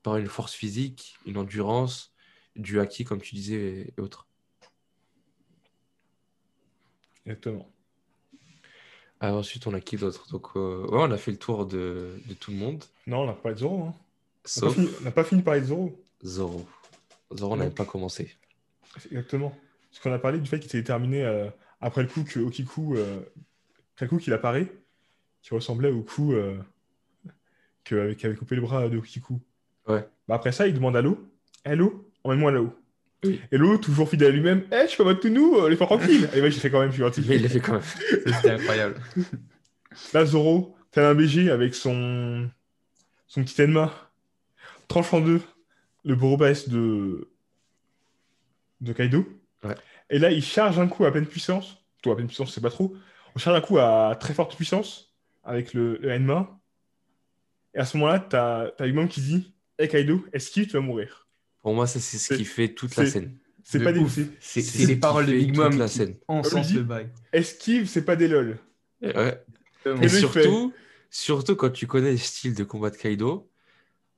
[0.03, 2.15] par une force physique, une endurance,
[2.57, 4.29] du haki, comme tu disais, et, et autres.
[7.27, 7.75] Exactement.
[9.21, 10.29] Alors ensuite, on a qui d'autre?
[10.31, 13.27] Donc, euh, ouais, on a fait le tour de, de tout le monde, Non, on
[13.27, 13.85] n'a pas de Zoro.
[13.85, 13.95] Hein.
[14.45, 16.05] On n'a sauf pas, fini- on n'a pas fini de parler de Zoro.
[16.25, 16.67] Zoro.
[17.37, 18.31] Zoro n'avait pas commencé.
[19.11, 19.57] Exactement.
[19.91, 21.49] Parce qu'on a parlé du fait qu'il s'était terminé euh,
[21.81, 23.21] après le coup que Okiku, euh,
[23.95, 24.71] après le coup qu'il apparaît,
[25.43, 26.57] qui ressemblait au coup euh,
[27.85, 29.41] que- qui avait coupé le bras de Okiku.
[29.89, 30.07] Ouais.
[30.29, 31.19] Bah, après ça, il demande à l'eau
[31.65, 32.75] Hello, emmène-moi là-haut.
[33.25, 33.41] Oui.
[33.51, 35.87] Et l'eau, toujours fidèle à lui-même Eh, je suis pas votre nous, euh, les fois
[35.87, 36.29] tranquille.
[36.35, 37.25] Et ouais, j'ai fait quand même, je suis gentil.
[37.27, 37.83] Mais il l'a fait quand même.
[38.27, 39.01] C'était incroyable.
[40.13, 42.51] Là, Zoro, tel un BG avec son,
[43.27, 43.93] son petit Enma,
[44.89, 45.41] tranche en deux
[46.05, 47.29] le Borobas de...
[48.81, 49.27] de Kaido.
[49.63, 49.75] Ouais.
[50.11, 51.79] Et là, il charge un coup à pleine puissance.
[52.03, 52.95] Toi, à pleine puissance, c'est pas trop.
[53.35, 56.59] On charge un coup à très forte puissance avec le, le Enma.
[57.75, 61.27] Et à ce moment-là, t'as as Yumam qui dit Hé Kaido, esquive, tu vas mourir?
[61.63, 63.37] Pour moi, ça, c'est ce qui fait toute la scène.
[63.63, 64.01] C'est pas des.
[64.01, 64.13] ouf.
[64.13, 66.17] c'est- C'est C'est ce les paroles de Big Mom la scène.
[66.29, 67.09] encensent dit- le bail.
[67.33, 68.59] Esquive, c'est pas des lol.
[69.01, 69.43] Et ouais.
[69.87, 70.75] Et Et lui, il surtout,
[71.09, 73.51] surtout quand tu connais le style de combat de Kaido,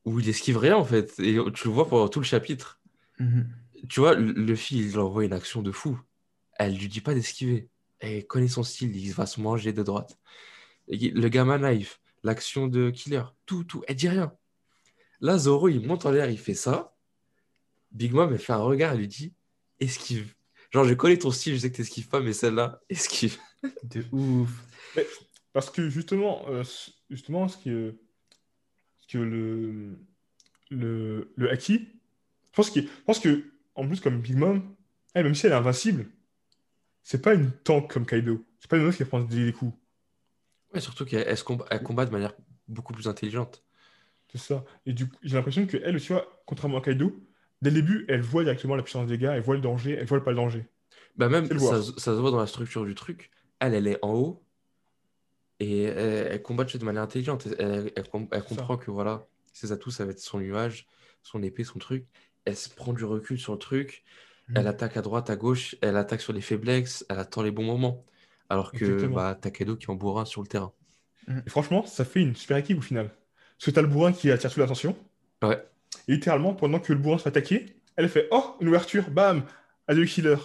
[0.07, 2.81] où il esquive rien en fait, et tu le vois pendant tout le chapitre.
[3.19, 3.49] Mhm.
[3.89, 6.01] Tu vois, le- Luffy, il envoie une action de fou.
[6.59, 7.69] Elle lui dit pas d'esquiver.
[7.99, 10.19] Elle connaît son style, il va se manger de droite.
[10.89, 14.33] Et le Gamma Knife, l'action de Killer, tout, tout, elle dit rien.
[15.21, 16.95] Là, Zoro, il monte en l'air, il fait ça.
[17.91, 19.35] Big Mom, elle fait un regard, elle lui dit
[19.81, 20.35] esquive.
[20.71, 23.39] Genre, je connais ton style, je sais que t'esquives pas, mais celle-là, esquive.
[23.85, 24.51] De ouf.
[25.53, 26.63] Parce que justement, euh,
[27.11, 27.95] justement ce, ce
[29.09, 29.99] que le,
[30.71, 31.89] le, le Haki,
[32.53, 34.63] je pense, qu'il- je pense que, en plus, comme Big Mom,
[35.15, 36.07] elle, même si elle est invincible,
[37.03, 38.45] c'est pas une tank comme Kaido.
[38.59, 39.75] C'est pas une meuf qui prend des, coups.
[40.75, 42.35] Ouais, surtout qu'elle combat, combat de manière
[42.69, 43.63] beaucoup plus intelligente.
[44.33, 44.65] C'est ça.
[44.87, 47.17] Et du coup, j'ai l'impression que elle, tu vois, contrairement à Kaido,
[47.63, 50.07] dès le début, elle voit directement la puissance des gars, elle voit le danger, elle
[50.07, 50.67] voit pas le danger.
[51.17, 53.31] Bah même, ça, ça se voit dans la structure du truc.
[53.61, 54.46] Elle, elle est en haut
[55.61, 57.47] et elle, elle combat de manière intelligente.
[57.47, 58.47] Elle, elle- elle com- elle ça.
[58.49, 60.87] comprend que voilà, ses atouts, ça va être son nuage,
[61.23, 62.07] son épée, son truc.
[62.45, 64.05] Elle se prend du recul sur le truc.
[64.49, 64.57] Mm.
[64.59, 65.75] Elle attaque à droite, à gauche.
[65.81, 67.05] Elle attaque sur les faiblesses.
[67.09, 68.05] Elle attend les bons moments.
[68.49, 70.73] Alors que bah, t'as Kaido qui est en bourrin sur le terrain.
[71.45, 73.09] Et franchement, ça fait une super équipe au final.
[73.59, 74.97] Parce que t'as le bourrin qui attire toute l'attention.
[75.43, 75.67] Ouais.
[76.07, 79.43] Et littéralement, pendant que le bourrin se fait attaquer, elle fait Oh, une ouverture, bam,
[79.89, 80.37] adieu killer.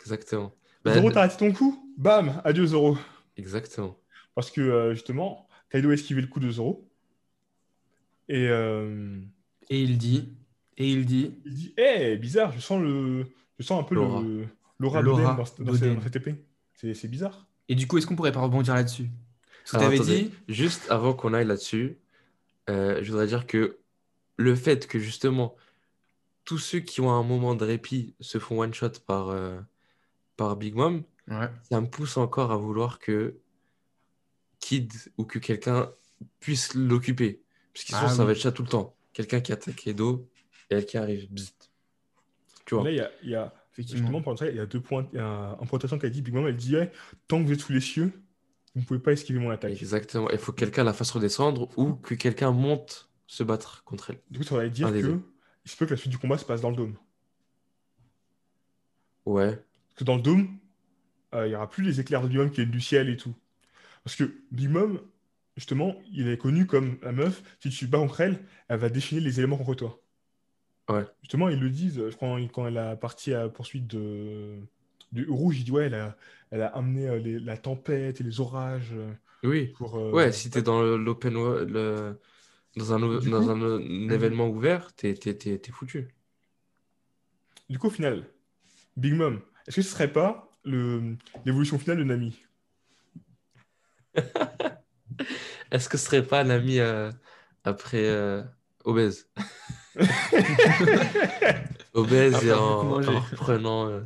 [0.00, 0.54] Exactement.
[0.82, 2.96] Bah, Zoro, t'as raté ton coup, bam, adieu Zoro.
[3.36, 3.98] exactement.
[4.40, 6.88] Parce que euh, justement, Kaido a esquivé le coup de Zoro.
[8.28, 9.20] Et euh,
[9.68, 10.32] Et il dit,
[10.78, 13.26] et il dit, il dit Eh, bizarre, je sens le.
[13.58, 14.22] Je sens un peu L'aura.
[14.22, 14.46] le.
[14.78, 16.36] L'aura L'aura dans, dans, dans cette épée.
[16.72, 17.46] C'est c'est bizarre.
[17.68, 19.10] et du coup, est-ce qu'on pourrait pas rebondir là-dessus?
[19.70, 21.98] T'avais attendez, dit, juste avant qu'on aille là-dessus,
[22.70, 23.76] euh, je voudrais dire que
[24.38, 25.54] le fait que justement
[26.46, 29.60] tous ceux qui ont un moment de répit se font one shot par, euh,
[30.38, 33.36] par Big Mom, ouais, ça me pousse encore à vouloir que
[34.60, 35.90] Kid ou que quelqu'un
[36.38, 37.42] puisse l'occuper.
[37.74, 38.36] Parce sinon, Ah ça va oui.
[38.36, 38.94] être ça tout le temps.
[39.12, 40.28] Quelqu'un qui attaque Edo
[40.70, 41.28] et elle qui arrive.
[41.32, 41.70] bzzzt.
[42.66, 42.84] Tu vois?
[42.84, 44.20] Là, il y a, il y a- effectivement.
[44.22, 45.08] pendant ça, il y a deux points.
[45.12, 46.90] Il y a un, un point d'attention qui a dit Big Mom, elle dit Eh,
[47.26, 48.12] Tant que vous êtes sous les cieux,
[48.74, 49.72] vous ne pouvez pas esquiver mon attaque.
[49.80, 50.30] Exactement.
[50.30, 54.20] Il faut que quelqu'un la fasse redescendre ou que quelqu'un monte se battre contre elle.
[54.30, 55.20] Du coup, ça va dire que deux.
[55.64, 56.96] il se peut que la suite du combat se passe dans le dôme.
[59.26, 59.56] Ouais.
[59.56, 60.58] Parce que dans le dôme,
[61.34, 63.16] euh, il n'y aura plus les éclairs de Big Mom qui viennent du ciel et
[63.16, 63.34] tout.
[64.04, 65.00] Parce que Big Mom,
[65.56, 69.20] justement, il est connu comme la meuf, si tu bats contre elle, elle va déchaîner
[69.20, 70.00] les éléments contre toi.
[70.88, 71.04] Ouais.
[71.22, 74.56] Justement, ils le disent, je crois, quand elle a parti à la poursuite de,
[75.12, 76.16] de Rouge, il dit ouais, elle a,
[76.50, 79.12] elle a amené euh, les- la tempête et les orages euh,
[79.44, 79.68] Oui.
[79.76, 79.96] pour.
[79.96, 82.18] euh, Ouais, si t'es dans l'open wo- le,
[82.76, 85.14] dans un, o- Du dans coup- un, un événement ouvert, t'es,
[85.70, 86.08] foutu.
[87.68, 88.26] Du coup, au final,
[88.96, 90.50] Big Mom, est-ce que ce serait pas
[91.44, 92.42] l'évolution finale de Nami?
[95.70, 97.10] Est-ce que ce serait pas un ami euh,
[97.64, 98.42] après euh,
[98.84, 99.28] obèse?
[101.92, 104.00] Obèse Après et en, reprenant, euh,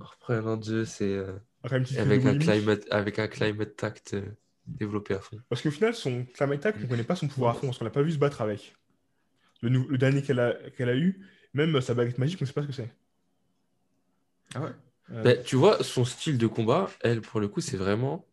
[0.00, 4.22] en reprenant Zeus et euh, avec un climate, avec un climate tact euh,
[4.66, 5.38] développé à fond.
[5.48, 7.78] Parce qu'au final, son Climate Attack, on ne connaît pas son pouvoir à fond, parce
[7.78, 8.74] qu'on l'a pas vu se battre avec.
[9.62, 12.62] Le, dernier qu'elle a, qu'elle a eu, même sa baguette magique, on ne sait pas
[12.62, 12.92] ce que c'est.
[14.54, 14.70] Ah ouais.
[15.12, 18.26] Euh, Ben, tu vois, son style de combat, elle, pour le coup, c'est vraiment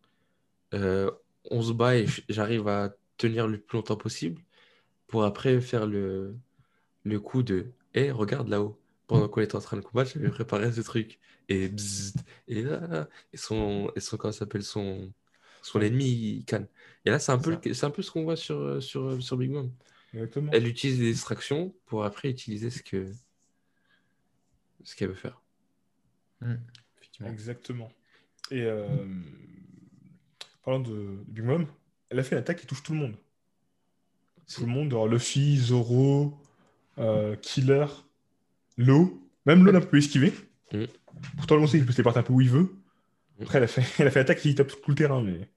[0.74, 1.10] euh,
[1.50, 4.40] on se bat et j'arrive à tenir le plus longtemps possible
[5.06, 6.36] pour après faire le,
[7.04, 8.78] le coup de hé, regarde là-haut.
[9.06, 11.18] Pendant qu'on était en train de combattre, j'avais préparé ce truc.
[11.48, 12.16] Et bzzzt,
[12.48, 15.12] et là, et son, et son, comment ça s'appelle, son,
[15.60, 16.66] son ennemi, il canne.
[17.04, 19.50] Et là, c'est un, peu c'est un peu ce qu'on voit sur, sur, sur Big
[19.50, 19.70] Mom.
[20.14, 20.50] exactement.
[20.52, 23.12] Elle utilise des distractions pour après utiliser ce que
[24.84, 25.42] ce qu'elle veut faire.
[26.96, 27.28] Effectivement.
[27.28, 27.92] Exactement.
[28.50, 28.86] Et euh,
[30.64, 31.66] parlant de, de Big Mom,
[32.10, 33.14] elle a fait une attaque qui touche tout le monde.
[34.52, 36.38] Tout le monde, alors Luffy, Zoro,
[36.98, 37.86] euh, Killer.
[38.76, 39.22] l'eau.
[39.46, 40.32] Même l'eau, on peut esquiver.
[40.72, 40.84] Mm.
[41.36, 42.74] Pourtant, on sait qu'il peut se téléporter un peu où il veut.
[43.40, 45.22] Après, elle a fait, elle a fait attaque, il tape tout le terrain.
[45.22, 45.48] Mais...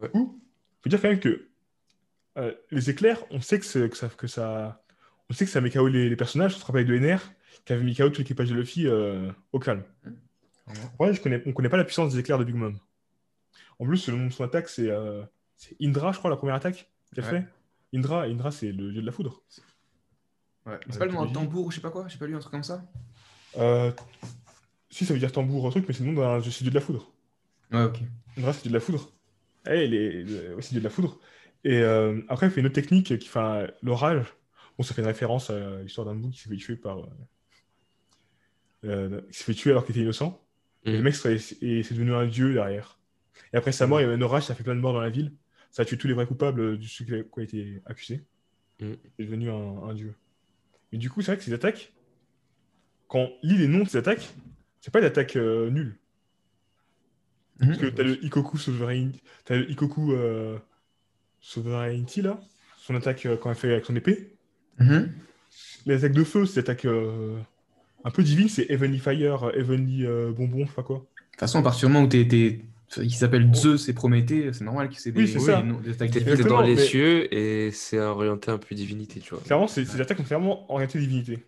[0.00, 0.10] Ouais.
[0.14, 0.40] Ou,
[0.82, 1.48] faut dire quand même que
[2.38, 4.84] euh, les éclairs, on sait que, ça, que ça,
[5.30, 6.54] on sait que ça met KO les, les personnages.
[6.56, 7.20] On se rappelle de NR
[7.64, 9.84] qui avait mis KO tout l'équipage de Luffy euh, au calme.
[10.98, 12.78] Ouais, je connais, on connaît pas la puissance des éclairs de Big Mom.
[13.78, 15.22] En plus, le nom de son attaque, c'est euh,
[15.56, 17.30] c'est Indra, je crois, la première attaque qu'elle Ouais.
[17.30, 17.46] fait.
[17.96, 19.42] Indra, Indra c'est le dieu de la foudre.
[20.66, 20.78] Ouais.
[20.90, 22.38] C'est pas le nom d'un tambour ou je sais pas quoi J'ai pas lu un
[22.40, 22.84] truc comme ça
[23.56, 23.92] Euh,
[24.90, 26.80] si, ça veut dire tambour, un truc, mais c'est le nom d'un dieu de la
[26.80, 27.12] foudre.
[27.72, 27.98] Ouais, ok.
[28.38, 29.10] Indra, c'est dieu de la foudre.
[29.68, 30.24] Eh, il est,
[30.60, 31.18] c'est dieu de la foudre.
[31.64, 34.26] Et euh, après, il fait une autre technique qui fait l'orage.
[34.76, 36.98] Bon, ça fait une référence à l'histoire d'un bout qui s'est fait tuer par.
[38.84, 40.40] euh, qui s'est fait tuer alors qu'il était innocent.
[40.84, 40.96] Et Mhm.
[40.98, 42.98] le mec serait- et c'est devenu un dieu derrière.
[43.52, 45.00] Et après sa mort, il y avait un orage, ça fait plein de morts dans
[45.00, 45.32] la ville.
[45.70, 48.24] Ça a tué tous les vrais coupables de ceux qui ont été accusés.
[48.80, 48.96] Mhm.
[49.18, 50.14] Il est devenu un, un dieu.
[50.92, 51.92] Mais du coup, c'est vrai que ces attaques,
[53.08, 54.32] quand on lit les noms de ces attaques,
[54.80, 55.98] c'est pas des attaques euh, nulles.
[57.58, 60.58] Parce que t'as le Ikoku Sovereignty, t'as le Ikoku euh,
[61.40, 62.40] Sovereignty là,
[62.78, 64.36] son attaque euh, quand elle fait avec son épée.
[64.78, 65.12] Mhm.
[65.86, 67.38] Les attaques de feu, c'est des attaques euh,
[68.04, 70.96] un peu divines, c'est Heavenly Fire, Heavenly euh, Bonbon, je sais pas quoi.
[70.96, 72.60] De toute façon, à partir du moment où t'es...
[72.88, 75.62] qui s'appelle Zeus et Prométhée, c'est normal que c'est des, Oui, c'est ça.
[75.62, 79.42] des des dans les mais- cieux et c'est orienté un peu divinité, tu vois.
[79.42, 81.44] Clairement, c'est des attaques qui sont clairement orientées divinité.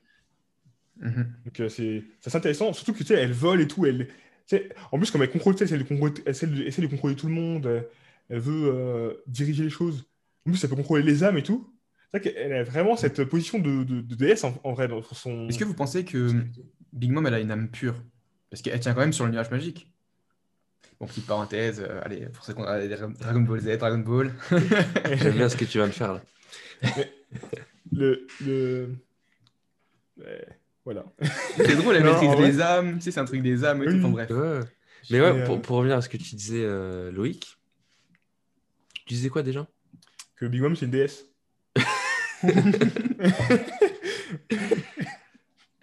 [1.01, 1.27] Mhm.
[1.44, 3.85] Donc euh, c'est c'est assez intéressant, surtout que tu sais, elle vole et tout.
[3.85, 6.66] Elle, tu sais, en plus, comme elle contrôle, tu sais, elle essaie de contrôler, elle
[6.66, 7.85] essaie de, contrôler tout le monde,
[8.31, 10.07] elle veut euh, diriger les choses.
[10.46, 11.70] En plus, elle peut contrôler les âmes et tout.
[12.12, 15.03] C'est vrai qu'elle a vraiment cette position de, de, de déesse en, en vrai dans
[15.03, 15.49] son.
[15.49, 16.31] Est-ce que vous pensez que
[16.92, 18.03] Big Mom, elle a une âme pure?
[18.49, 19.92] Parce qu'elle tient quand même sur le nuage magique.
[20.98, 24.32] Bon, petite parenthèse, euh, allez, pour ceux qui ont regardé Dragon Ball Z, Dragon Ball.
[25.16, 26.22] J'aime bien ce que tu vas me faire là.
[27.92, 28.88] le, le...
[30.18, 30.46] Ouais,
[30.87, 31.04] voilà.
[31.56, 33.82] c'est drôle, elle Non, maîtrise vrai- les âmes, tu sais, c'est un truc des âmes
[33.82, 34.30] et tout, bref.
[34.30, 34.61] Ouais.
[35.11, 37.59] Mais ouais, Et, euh, pour, pour revenir à ce que tu disais, euh, Loïc,
[39.04, 39.66] tu disais quoi déjà?
[40.37, 41.26] Que Big Mom, c'est une déesse.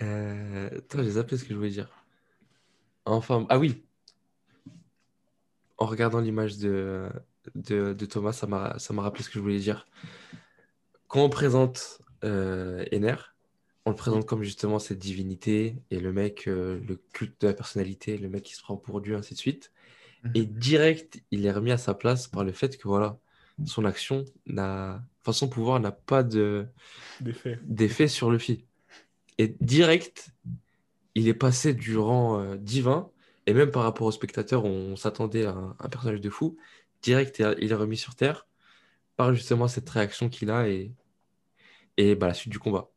[0.01, 0.69] euh...
[0.77, 1.87] Attends, j'ai zappé ce que je voulais dire.
[3.05, 3.83] Enfin, ah oui.
[5.83, 7.09] En regardant l'image de,
[7.55, 9.85] de, de Thomas, ça m'a ça m'a rappelé ce que je voulais dire.
[11.09, 13.17] Quand on présente euh, Ener,
[13.83, 17.53] on le présente comme justement cette divinité et le mec, euh, le culte de la
[17.53, 19.73] personnalité, le mec qui se prend pour Dieu, ainsi de suite.
[20.33, 23.17] Et direct, il est remis à sa place par le fait que voilà,
[23.65, 26.65] son action n'a, enfin son pouvoir n'a pas de
[27.65, 28.63] d'effet sur Luffy.
[29.37, 30.29] Et direct,
[31.13, 33.11] il est passé du rang euh, divin,
[33.45, 36.57] et même par rapport au spectateur, on, s'attendait à un, un personnage de fou.
[37.01, 38.47] Direct, il est remis sur Terre
[39.17, 40.93] par justement cette réaction qu'il a et,
[41.97, 42.89] et bah, la suite du combat.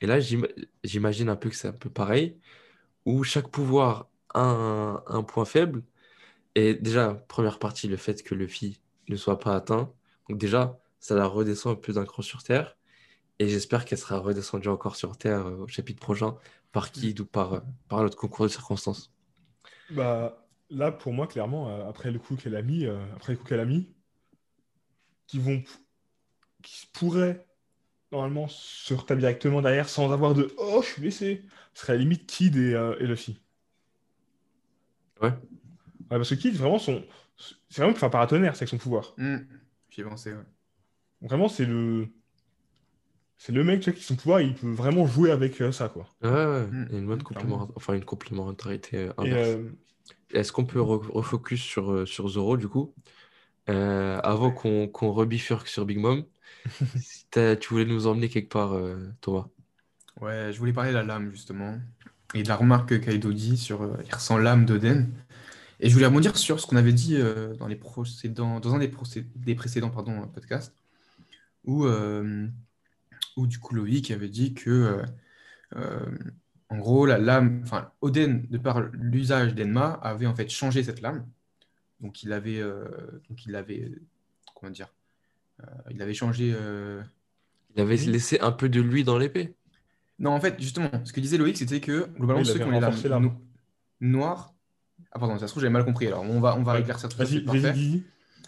[0.00, 0.48] Et là, j'im-
[0.84, 2.38] j'imagine un peu que c'est un peu pareil,
[3.06, 5.84] où chaque pouvoir a un, un point faible.
[6.54, 9.92] Et déjà, première partie, le fait que Luffy ne soit pas atteint.
[10.28, 12.76] Donc déjà, ça la redescend un peu d'un cran sur Terre.
[13.40, 16.36] Et j'espère qu'elle sera redescendue encore sur Terre euh, au chapitre prochain
[16.72, 19.12] par Kid ou par, euh, par un autre concours de circonstances.
[19.90, 23.38] Bah, là, pour moi, clairement, euh, après le coup qu'elle a mis, euh, après le
[23.38, 23.88] coup qu'elle a mis,
[25.26, 25.62] qui vont,
[26.62, 27.46] qui pourraient
[28.12, 31.96] normalement se retaper directement derrière sans avoir de oh, je suis blessé, ce serait à
[31.96, 33.40] la limite Kid et, euh, et Luffy.
[35.22, 35.30] Ouais.
[35.30, 35.36] Ouais,
[36.10, 37.04] parce que Kid, vraiment, son,
[37.68, 39.14] c'est vraiment un paratonnerre, c'est avec son pouvoir.
[39.16, 39.46] Mhm.
[39.90, 40.44] J'y pensé, ouais.
[41.22, 42.08] Vraiment, c'est le,
[43.40, 45.88] c'est le mec tu vois, qui son pouvoir, il peut vraiment jouer avec euh, ça,
[45.88, 46.08] quoi.
[46.22, 46.84] Ouais, ouais, Mm.
[46.90, 47.56] une bonne Clairement.
[47.56, 49.58] complément- enfin, une complémentarité euh, inverse.
[49.58, 49.70] euh,
[50.32, 52.94] Est-ce qu'on peut re- refocus sur, sur Zoro du coup?
[53.70, 56.26] Euh, avant qu'on qu'on rebifurque sur Big Mom
[57.00, 59.48] si tu voulais nous emmener quelque part, euh, Thomas?
[60.20, 61.78] Ouais, je voulais parler de la lame, justement,
[62.34, 65.08] et de la remarque que Kaido dit sur euh, il ressent l'âme d'Oden.
[65.80, 68.78] Et je voulais rebondir sur ce qu'on avait dit euh, dans les précédents, dans un
[68.80, 70.74] des, procé- des précédents pardon, podcasts,
[71.64, 71.86] où,
[73.36, 75.02] où du coup Loïc avait dit que, euh,
[75.76, 76.18] euh,
[76.68, 81.00] en gros, la lame, enfin, Oden, de par l'usage d'Enma, avait en fait changé cette
[81.00, 81.26] lame.
[82.00, 82.84] Donc il avait, euh,
[83.28, 83.90] donc il avait,
[84.54, 84.92] comment dire,
[85.62, 86.52] euh, il avait changé.
[86.54, 87.02] euh,
[87.76, 88.06] Il avait Oui.
[88.06, 89.54] laissé un peu de lui dans l'épée.
[90.18, 92.70] non, en fait, justement, ce que disait Loïc, c'était que globalement, Oui, ceux qui ont
[92.70, 93.24] les lames renforcé l'arme.
[93.24, 93.40] no-
[94.00, 94.54] noires.
[95.12, 96.06] Ah, pardon, ça se trouve, j'avais mal compris.
[96.06, 96.80] Alors, on va, on va Ouais.
[96.80, 97.24] éclaircir tout ça.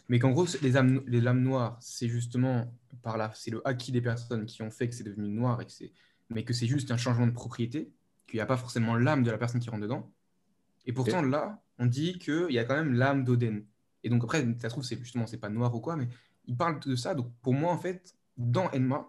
[0.09, 2.73] Mais qu'en gros, les, âmes- les lames noires, c'est justement
[3.03, 5.67] par là, c'est le acquis des personnes qui ont fait que c'est devenu noir, et
[5.67, 5.93] que c'est,
[6.31, 7.93] mais que c'est juste un changement de propriété,
[8.27, 10.13] qu'il n'y a pas forcément l'âme de la personne qui rentre dedans.
[10.87, 13.65] Et pourtant, là, on dit qu'il y a quand même l'âme d'Oden.
[14.05, 16.09] Et donc, après, ça se trouve, c'est justement, c'est pas noir ou quoi, mais
[16.47, 17.15] il parle de ça.
[17.15, 19.09] Donc, pour moi, en fait, dans Enma,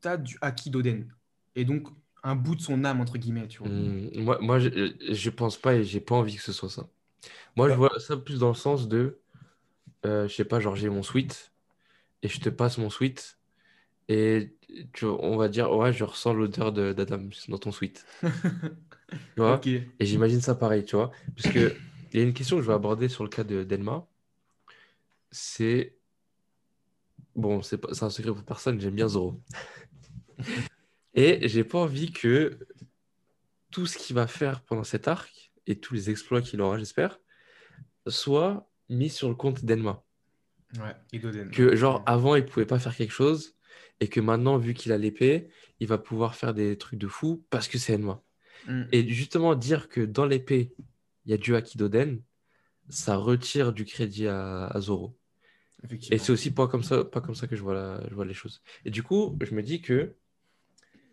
[0.00, 1.08] tu as du acquis d'Oden.
[1.54, 1.88] Et donc,
[2.22, 3.68] un bout de son âme, entre guillemets, tu vois.
[3.68, 6.88] Hmm, moi, moi je, je pense pas et j'ai pas envie que ce soit ça.
[7.56, 9.18] Moi, je vois ça plus dans le sens de,
[10.06, 11.51] euh, je sais pas, genre j'ai mon sweat
[12.22, 13.38] et je te passe mon sweat
[14.08, 14.54] et
[14.92, 18.04] tu, on va dire, ouais, je ressens l'odeur de- d'Adam dans ton sweat.
[19.34, 19.60] Tu vois?
[19.98, 21.10] Et j'imagine ça pareil, tu vois.
[21.36, 21.74] Parce que
[22.12, 24.06] il y a une question que je vais aborder sur le cas de Delma.
[25.30, 25.96] C'est.
[27.34, 29.40] Bon, c'est pas, c'est un secret pour personne, j'aime bien Zoro.
[31.14, 32.58] Et j'ai pas envie que
[33.70, 37.18] tout ce qu'il va faire pendant cet arc et tous les exploits qu'il aura, j'espère,
[38.06, 40.02] soient mis sur le compte d'Enma.
[40.78, 40.94] Ouais.
[41.50, 43.54] Que genre avant il pouvait pas faire quelque chose
[44.00, 45.48] et que maintenant vu qu'il a l'épée,
[45.80, 48.22] il va pouvoir faire des trucs de fou parce que c'est Enma.
[48.66, 48.82] Mm.
[48.92, 50.72] Et justement, dire que dans l'épée,
[51.24, 52.20] il y a du Haki d'Oden,
[52.88, 55.16] ça retire du crédit à, à Zoro.
[56.10, 58.24] Et c'est aussi pas comme ça, pas comme ça que je vois, la- je vois
[58.24, 58.62] les choses.
[58.84, 60.14] Et du coup, je me dis que.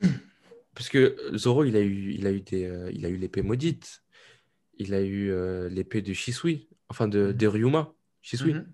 [0.76, 3.42] Parce que Zoro, il a eu, il a eu, des, euh, il a eu l'épée
[3.42, 4.04] maudite.
[4.78, 8.54] Il a eu euh, l'épée de Shisui, enfin de, de Ryuma, Shisui.
[8.54, 8.72] Mhm.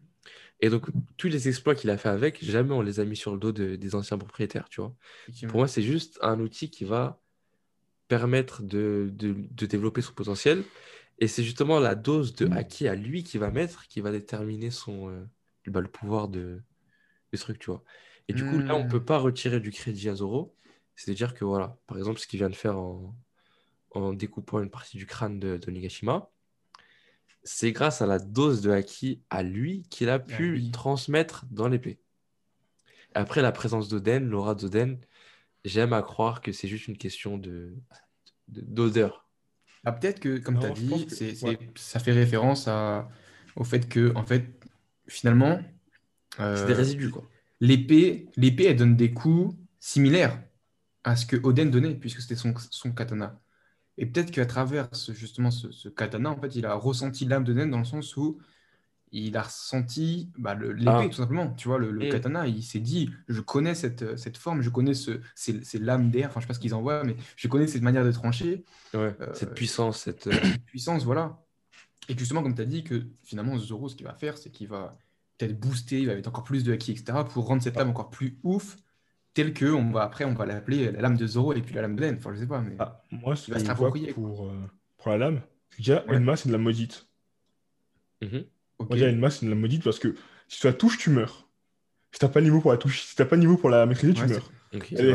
[0.61, 0.87] Et donc,
[1.17, 3.51] tous les exploits qu'il a fait avec, jamais on les a mis sur le dos
[3.51, 4.95] de- des anciens propriétaires, tu vois.
[5.47, 7.21] Pour moi, c'est juste un outil qui va
[8.07, 10.63] permettre de, de- de développer son potentiel.
[11.19, 14.71] Et c'est justement la dose de haki à lui qui va mettre qui va déterminer
[14.71, 15.25] son, euh,
[15.67, 16.61] bah, le pouvoir de,
[17.33, 17.83] de ce truc, tu vois.
[18.27, 18.89] Et du coup, là, on Mm.
[18.89, 20.55] peut pas retirer du crédit à Zoro.
[20.95, 23.15] C'est-à-dire que, voilà, par exemple, ce qu'il vient de faire en,
[23.91, 26.31] en découpant une partie du crâne de, de Nigashima,
[27.45, 30.71] c'est grâce à la dose de haki à lui qu'il a pu lui.
[30.71, 31.99] transmettre dans l'épée.
[33.13, 34.99] Après, la présence d'Oden, l'aura d'Oden,
[35.63, 37.73] j'aime à croire que c'est juste une question de
[38.47, 39.27] de- d'odeur.
[39.85, 41.57] Ah, peut-être que, comme tu as dit, que- ouais.
[41.75, 43.09] ça fait référence à,
[43.55, 44.45] au fait que, en fait,
[45.07, 45.59] finalement,
[46.37, 47.23] C'est euh, des résidus, quoi.
[47.59, 50.43] l'épée, l'épée, elle donne des coups similaires
[51.03, 53.39] à ce que Oden donnait, puisque c'était son, son katana.
[53.97, 57.43] Et peut-être qu'à travers ce, justement ce, ce katana, en fait, il a ressenti l'âme
[57.43, 58.37] d'Oden dans le sens où
[59.11, 61.05] il a ressenti bah, l'épée, Ah.
[61.09, 61.53] tout simplement.
[61.53, 64.93] Tu vois, le, le katana, il s'est dit, je connais cette, cette forme, je connais
[64.93, 67.83] ce, c'est l'âme d'air, enfin, je sais pas ce qu'ils envoient, mais je connais cette
[67.83, 68.65] manière de trancher.
[68.93, 70.27] Ouais, Euh, cette puissance, cette.
[70.27, 70.33] euh,
[70.65, 71.41] puissance, voilà.
[72.09, 74.67] Et justement, comme tu as dit, que finalement, Zoro, ce qu'il va faire, c'est qu'il
[74.67, 74.97] va
[75.37, 78.09] peut-être booster, il va mettre encore plus de haki, etc., pour rendre cette lame encore
[78.09, 78.77] plus ouf,
[79.35, 81.81] tel que on va, après, on va l'appeler la lame de Zoro et puis la
[81.83, 82.15] lame de Den.
[82.17, 82.75] Enfin, je sais pas, mais.
[82.79, 84.23] Ah, moi, ce Il va que se je vois l'approprier, quoi.
[84.23, 84.53] pour, euh,
[84.97, 85.41] pour la lame,
[85.77, 86.15] y a Ouais.
[86.17, 87.07] Enma, c'est de la maudite.
[88.21, 88.31] Moi,
[88.91, 90.15] je dis Enma, c'est de la maudite parce que
[90.47, 91.47] si tu la touches, tu meurs.
[92.11, 93.85] Si t'as pas le niveau pour la toucher, si t'as pas le niveau pour la
[93.85, 94.51] maîtriser, tu meurs.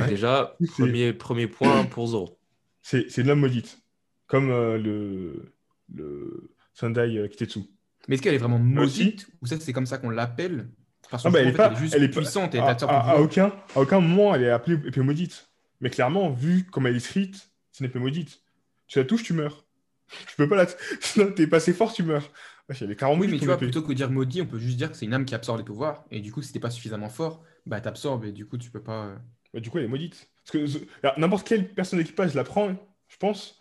[0.07, 2.39] Déjà, premier, premier point pour Zoro.
[2.83, 3.79] C'est c'est de la maudite.
[4.27, 5.53] Comme euh, le,
[5.93, 7.61] le Sendai euh, Kitetsu.
[8.09, 9.05] Mais est-ce qu'elle est vraiment aussi.
[9.05, 10.69] maudite Ou ça, c'est comme ça qu'on l'appelle
[11.11, 12.59] Parce que Ah bah, elle est en fait, pas, juste elle est pas- puissante et
[12.59, 15.49] à, à- à aucun, à aucun moment elle est appelée épée maudite.
[15.81, 18.41] Mais clairement, vu comme elle est écrite, c'est une épée maudite.
[18.87, 19.65] Tu la touches, tu meurs.
[20.29, 20.67] Tu peux pas la.
[21.01, 22.31] Sinon, t'es passé fort, tu meurs.
[22.69, 23.67] Elle est Oui, mais tu vois, épée.
[23.67, 25.65] plutôt que dire maudit, on peut juste dire que c'est une âme qui absorbe les
[25.65, 26.05] pouvoirs.
[26.13, 28.83] Et du coup, si t'es pas suffisamment fort, bah t'absorbes et du coup, tu peux
[28.83, 29.07] pas.
[29.07, 29.17] euh,
[29.53, 30.29] Bah, du coup, elle est maudite.
[30.45, 32.77] Parce que n'importe quelle personne d'équipage la prend,
[33.09, 33.61] je pense.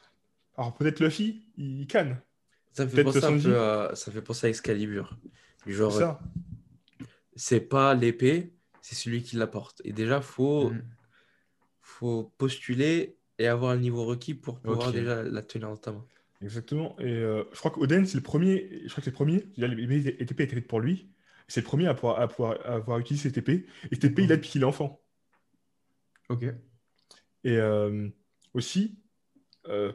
[0.58, 2.18] Alors peut-être Luffy, il canne.
[2.74, 5.18] Ça me fait penser un peu à, ça me fait penser à Excalibur.
[5.66, 6.20] Genre,
[7.42, 9.82] C'est pas l'épée, c'est celui qui la porte.
[9.86, 10.82] Et déjà, faut, mm.
[11.80, 16.06] faut postuler et avoir le niveau requis pour pouvoir déjà la tenir dans ta main.
[16.42, 16.98] Exactement.
[17.00, 18.82] Et euh, je crois qu'Oden, c'est le premier.
[18.84, 19.48] Je crois que c'est le premier.
[19.56, 21.10] Il a l'épée était écrite pour lui.
[21.48, 23.66] C'est le premier à pouvoir, à pouvoir avoir utilisé cette épée.
[23.92, 25.02] Et cette épée, il l'a depuis qu'il est enfant.
[26.28, 26.44] Ok.
[27.46, 28.10] Et euh,
[28.54, 29.00] aussi,
[29.68, 29.94] euh,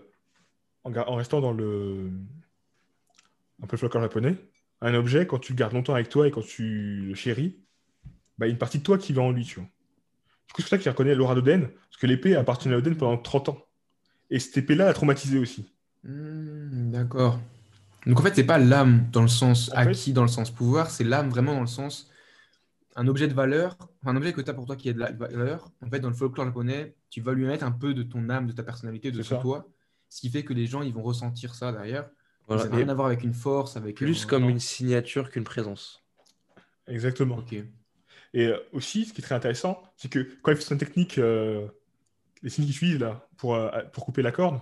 [0.85, 2.11] en, restant dans le
[3.63, 4.37] un peu le folklore japonais,
[4.85, 7.57] un objet, quand tu le gardes longtemps avec toi et quand tu le chéris,
[8.39, 9.68] bah, il y a une partie de toi qui va en lui, tu vois.
[10.49, 12.97] Du coup, c'est pour ça qu'il reconnaît l'aura d'Oden, parce que l'épée appartient à Oden
[12.97, 13.59] pendant 30 ans.
[14.30, 15.72] Et cette épée-là l'a traumatisé aussi.
[16.05, 17.41] Hmm, d'accord.
[18.07, 20.51] Donc en fait, c'est pas l'âme dans le sens En fait- acquis, dans le sens
[20.51, 22.11] pouvoir, c'est l'âme vraiment dans le sens
[22.97, 25.11] un objet de valeur, un objet que tu as pour toi qui a de la
[25.11, 25.70] valeur.
[25.85, 28.47] En fait, dans le folklore japonais, tu vas lui mettre un peu de ton âme,
[28.47, 29.37] de ta personnalité, de ça.
[29.39, 29.66] toi,
[30.09, 32.09] ce qui fait que les gens ils vont ressentir ça derrière.
[32.47, 32.63] Voilà.
[32.65, 34.49] Ça n'a rien à voir avec une force, avec plus un- comme non.
[34.51, 36.05] une signature qu'une présence.
[36.87, 37.39] Exactement.
[37.39, 37.55] Ok.
[37.55, 41.19] Et euh, aussi, ce qui est très intéressant, c'est que quand il fait son technique,
[41.19, 41.67] euh,
[42.43, 44.61] les signes qu'il utilise là, pour, euh, pour couper la corde,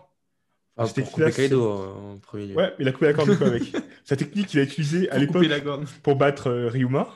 [0.77, 1.33] Ah, C'était pour couper.
[1.33, 2.55] Kaido en premier lieu.
[2.55, 3.63] ouais, il a coupé la corde du coup avec.
[4.05, 5.45] Sa technique qu'il a utilisée à l'époque
[6.03, 7.09] pour battre euh, Ryuma.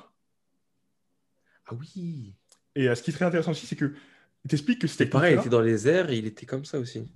[1.66, 2.34] Ah oui.
[2.74, 3.94] Et euh, ce qui est très intéressant aussi, c'est que
[4.44, 6.78] il t'explique que C'était pareil, il était dans les airs et il était comme ça
[6.78, 7.10] aussi.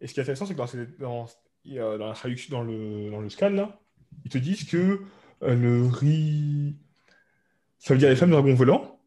[0.00, 1.26] Et ce qui est intéressant, c'est que dans,
[1.64, 3.80] dans la traduction, dans le, dans le scan, là,
[4.24, 5.00] ils te disent que
[5.42, 6.74] euh, le riz.
[7.78, 8.98] Ça veut dire les femmes dragons volants.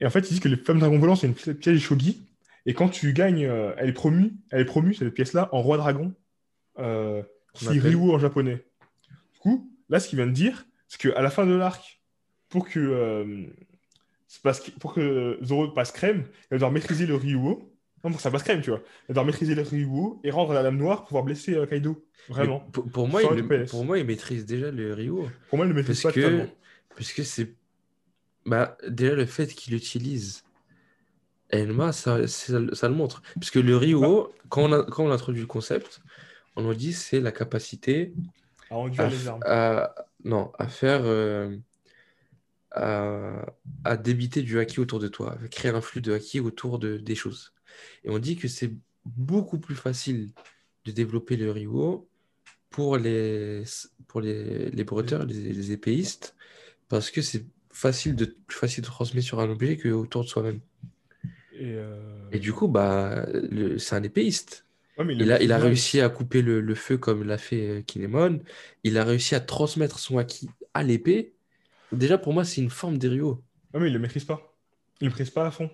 [0.00, 2.26] Et en fait, ils disent que les femmes dragons volants, c'est une pi- piège shogi.
[2.66, 5.76] Et quand tu gagnes, euh, elle est promue, elle est promue, cette pièce-là, en roi
[5.76, 6.14] dragon,
[6.78, 7.22] euh,
[7.54, 7.96] qui appelle.
[7.96, 8.64] Ryu en japonais.
[9.34, 12.00] Du coup, là, ce qu'il vient de dire, c'est qu'à la fin de l'arc,
[12.48, 13.46] pour que, euh,
[14.26, 17.69] c'est parce que- pour que Zoro passe crème, il va devoir maîtriser le Ryuo.
[18.02, 18.80] Non, pour ça passe crème, tu vois.
[19.08, 22.02] Devoir maîtriser le Ryuo et rendre la lame noire pour pouvoir blesser euh, Kaido.
[22.28, 22.60] Vraiment.
[22.72, 25.28] Pour, pour moi, il, le- pour moi, il maîtrise déjà le Rio.
[25.48, 26.46] Pour moi, il le maîtrise Parce pas que,
[26.96, 27.54] parce que c'est.
[28.46, 30.42] Bah, déjà, le fait qu'il utilise
[31.50, 33.22] Elma, ça, ça, ça le montre.
[33.34, 36.00] Parce que le Rio, quand, on a, quand on introduit le concept,
[36.56, 38.14] on nous dit c'est la capacité
[38.70, 39.40] À enduire à, les armes.
[39.44, 39.94] à-
[40.24, 41.00] non, à faire.
[41.04, 41.56] euh,
[42.72, 43.46] à,
[43.84, 46.96] à débiter du haki autour de toi, à créer un flux de haki autour de,
[46.98, 47.52] des choses.
[48.04, 48.72] Et on dit que c'est
[49.04, 50.30] beaucoup plus facile
[50.84, 52.08] de développer le Rio
[52.70, 53.64] pour les,
[54.06, 56.36] pour les, les bretteurs, les, les épéistes,
[56.88, 60.60] parce que c'est facile de, plus facile de transmettre sur un objet qu'autour de soi-même.
[61.52, 63.26] Et, euh, Et du coup, bah,
[63.78, 64.66] c'est un épéiste.
[64.98, 67.38] ouais, mais le Il a, il a réussi à couper le, le feu comme l'a
[67.38, 68.40] fait euh, Kinemon.
[68.84, 71.34] Il a réussi à transmettre son haki à l'épée.
[71.92, 73.42] Déjà, pour moi, c'est une forme des Rio.
[73.74, 74.56] Ouais, mais il le maîtrise pas.
[75.00, 75.70] Il le maîtrise pas à fond.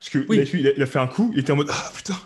[0.00, 0.38] Parce que Oui.
[0.38, 2.16] il, a, il a- il a fait un coup, il était en mode Ah putain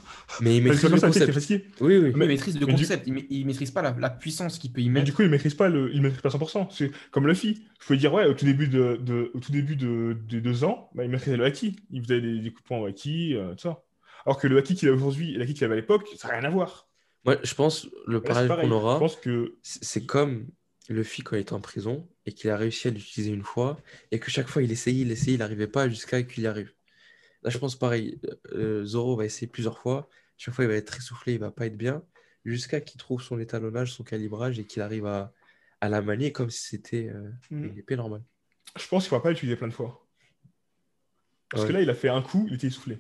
[0.41, 1.33] Mais il maîtrise le il concept.
[1.33, 1.65] fatigué.
[1.81, 2.11] Oui, oui.
[2.11, 4.59] Il Mais- maîtrise le mais du- concept, il, ma- il maîtrise pas la, la puissance
[4.59, 5.07] qu'il peut y Mais mettre.
[5.07, 6.69] du coup, il maîtrise pas le, il maîtrise pas 100%.
[6.71, 7.65] C'est comme Luffy.
[7.81, 10.63] Je peux dire, ouais, au tout début de, de- au tout début de, de deux
[10.65, 11.77] ans, bah, il maîtrisait le haki.
[11.91, 13.83] Il faisait des, des coups de poing au haki, euh, tout ça.
[14.25, 16.35] Alors que le haki qu'il a aujourd'hui et l'haki qu'il avait à l'époque, ça n'a
[16.39, 16.89] rien à voir.
[17.25, 18.65] Moi, je pense le parallèle pareil.
[18.69, 20.47] qu'on Je aura, pense que c'est c'est comme
[20.91, 23.79] Luffy quand il était en prison et qu'il a réussi à l'utiliser une fois
[24.13, 26.73] et que chaque fois il essayait, il essayait, il n'arrivait pas jusqu'à qu'il y arrive.
[27.45, 28.19] Là, je pense pareil.
[28.53, 30.09] Euh, Zoro va essayer plusieurs fois.
[30.39, 32.03] Chaque fois, il va être essoufflé, il va pas être bien
[32.45, 35.33] jusqu'à qu'il trouve son étalonnage, son calibrage et qu'il arrive à,
[35.81, 37.65] à la manier comme si c'était euh, Mm.
[37.65, 38.23] une épée normale.
[38.77, 40.07] je pense qu'il ne va pas l'utiliser plein de fois.
[41.51, 41.69] Parce Ouais.
[41.69, 42.95] que là, il a fait un coup, il était essoufflé.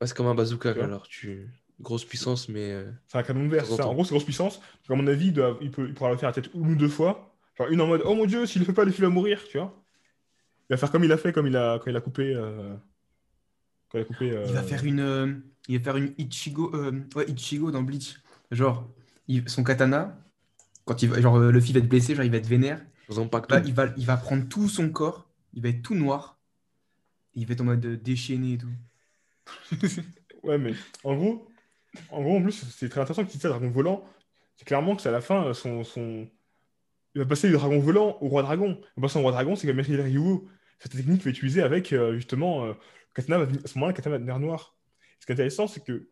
[0.00, 1.48] Ouais, c'est comme un bazooka, Tu alors tu
[1.80, 3.64] grosse puissance, mais euh, C'est un canon de verre.
[3.80, 4.58] En gros, c'est grosse puissance.
[4.58, 6.76] Donc, à mon avis, il, doit- il, peut, il pourra le faire peut-être une ou
[6.76, 7.36] deux fois.
[7.56, 9.42] Genre une en mode Oh mon dieu, s'il le fait pas, le fil va mourir,
[9.48, 9.80] tu vois.
[10.68, 12.34] Il va faire comme il a fait comme il a, quand il a coupé.
[12.34, 12.74] euh,
[13.90, 14.26] Quand il a coupé.
[14.46, 15.34] Il va faire une, euh,
[15.68, 18.16] il va faire une Ichigo, euh, ouais, Ichigo dans Bleach.
[18.50, 18.88] Genre,
[19.28, 20.18] il- son katana,
[20.84, 22.84] quand il va, genre, euh, Luffy va être blessé, genre, il va être vénère.
[23.48, 26.38] Là, il va, il va prendre tout son corps, il va être tout noir.
[27.34, 28.68] Il va être en mode déchaîné et tout.
[30.44, 30.72] Ouais, mais
[31.02, 31.48] en gros,
[32.10, 34.04] en gros, en plus, c'est très intéressant qu'il dise ça, dragon volant.
[34.56, 36.28] C'est clairement que c'est à la fin, son, son...
[37.14, 38.80] il va passer du dragon volant au roi dragon.
[38.96, 40.38] Va passer au roi dragon, c'est le Ryu.
[40.78, 42.72] Cette technique va utiliser avec, euh, justement, euh,
[43.18, 44.76] Katana à ce moment-là, Katana va devenir noir.
[45.18, 46.08] Ce qui est intéressant, c'est que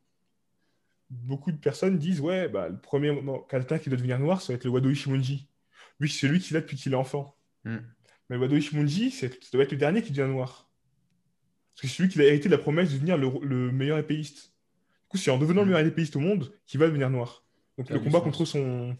[1.08, 3.16] beaucoup de personnes disent, ouais, bah, le premier
[3.48, 5.48] Katana qui doit devenir noir, ça va être le Wado Ishimonji.
[6.00, 7.36] Lui, c'est celui qui l'a depuis qu'il est enfant.
[7.64, 7.76] Mm.
[8.28, 10.68] Mais le Wado Ishimonji, ça doit être le dernier qui devient noir.
[11.74, 13.98] Parce que c'est celui qui a hérité de la promesse de devenir le, le meilleur
[13.98, 14.48] épéiste.
[15.02, 17.44] Du coup, c'est en devenant le meilleur épéiste au monde qu'il va devenir noir.
[17.78, 18.24] Donc Ça le combat sens.
[18.24, 18.96] contre son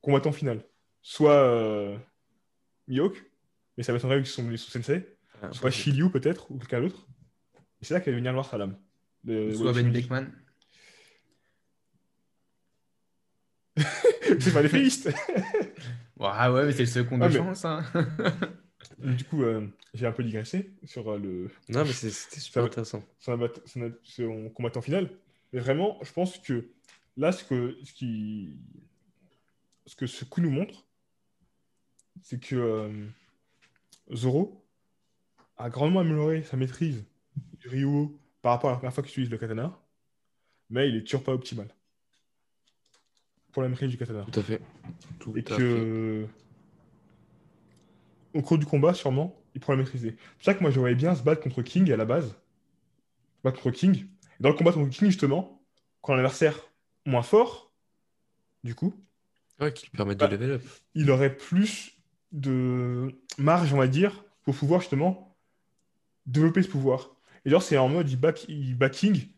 [0.00, 0.64] combattant final.
[1.02, 1.98] Soit euh,
[2.86, 3.24] Mihawk,
[3.76, 5.16] mais ça va être en règle son, son sensei.
[5.42, 7.06] Ah, Soit Shiryu peut-être, ou quelqu'un d'autre.
[7.80, 8.76] Et c'est là qu'elle va devenir noir sa lame.
[9.24, 9.92] Le- Soit le Ben.
[9.92, 10.26] Beckman.
[14.40, 15.10] c'est pas l'épéiste
[16.22, 17.64] Ah ouais, mais c'est le second de Ah, mais- chance.
[17.64, 17.84] hein.
[18.98, 23.02] Du coup, euh, j'ai un peu digressé sur euh, le, Non, mais c'était super intéressant.
[23.18, 23.38] son-
[24.04, 25.10] son combattant final.
[25.52, 26.68] Mais vraiment, je pense que
[27.16, 28.58] là, ce que, ce qui,
[29.86, 30.86] ce que ce coup nous montre,
[32.22, 33.06] c'est que euh,
[34.14, 34.66] Zoro
[35.60, 37.04] a grandement amélioré sa maîtrise
[37.58, 38.08] du Ryu
[38.42, 39.78] par rapport à la première fois qu'il utilise le katana,
[40.70, 41.68] mais il est toujours pas optimal
[43.52, 44.24] pour la maîtrise du katana.
[44.30, 44.60] Tout à fait.
[45.18, 45.56] Tout Et à fait.
[45.56, 46.26] que
[48.34, 50.10] au cours du combat, sûrement, il pourra la maîtriser.
[50.10, 52.28] C'est pour ça que moi, j'aurais bien se battre contre King à la base.
[52.28, 53.96] Se battre contre King.
[54.38, 55.60] Et dans le combat contre King, justement,
[56.00, 56.56] quand l'adversaire
[57.06, 57.72] moins fort,
[58.64, 58.94] du coup,
[59.60, 60.62] Ouais, qui lui permet de Bah, level up.
[60.94, 61.92] il aurait plus
[62.32, 65.29] de marge, on va dire, pour pouvoir justement
[66.26, 67.10] développer ce pouvoir.
[67.44, 69.28] Et genre, c'est en mode, il bat, il bat King,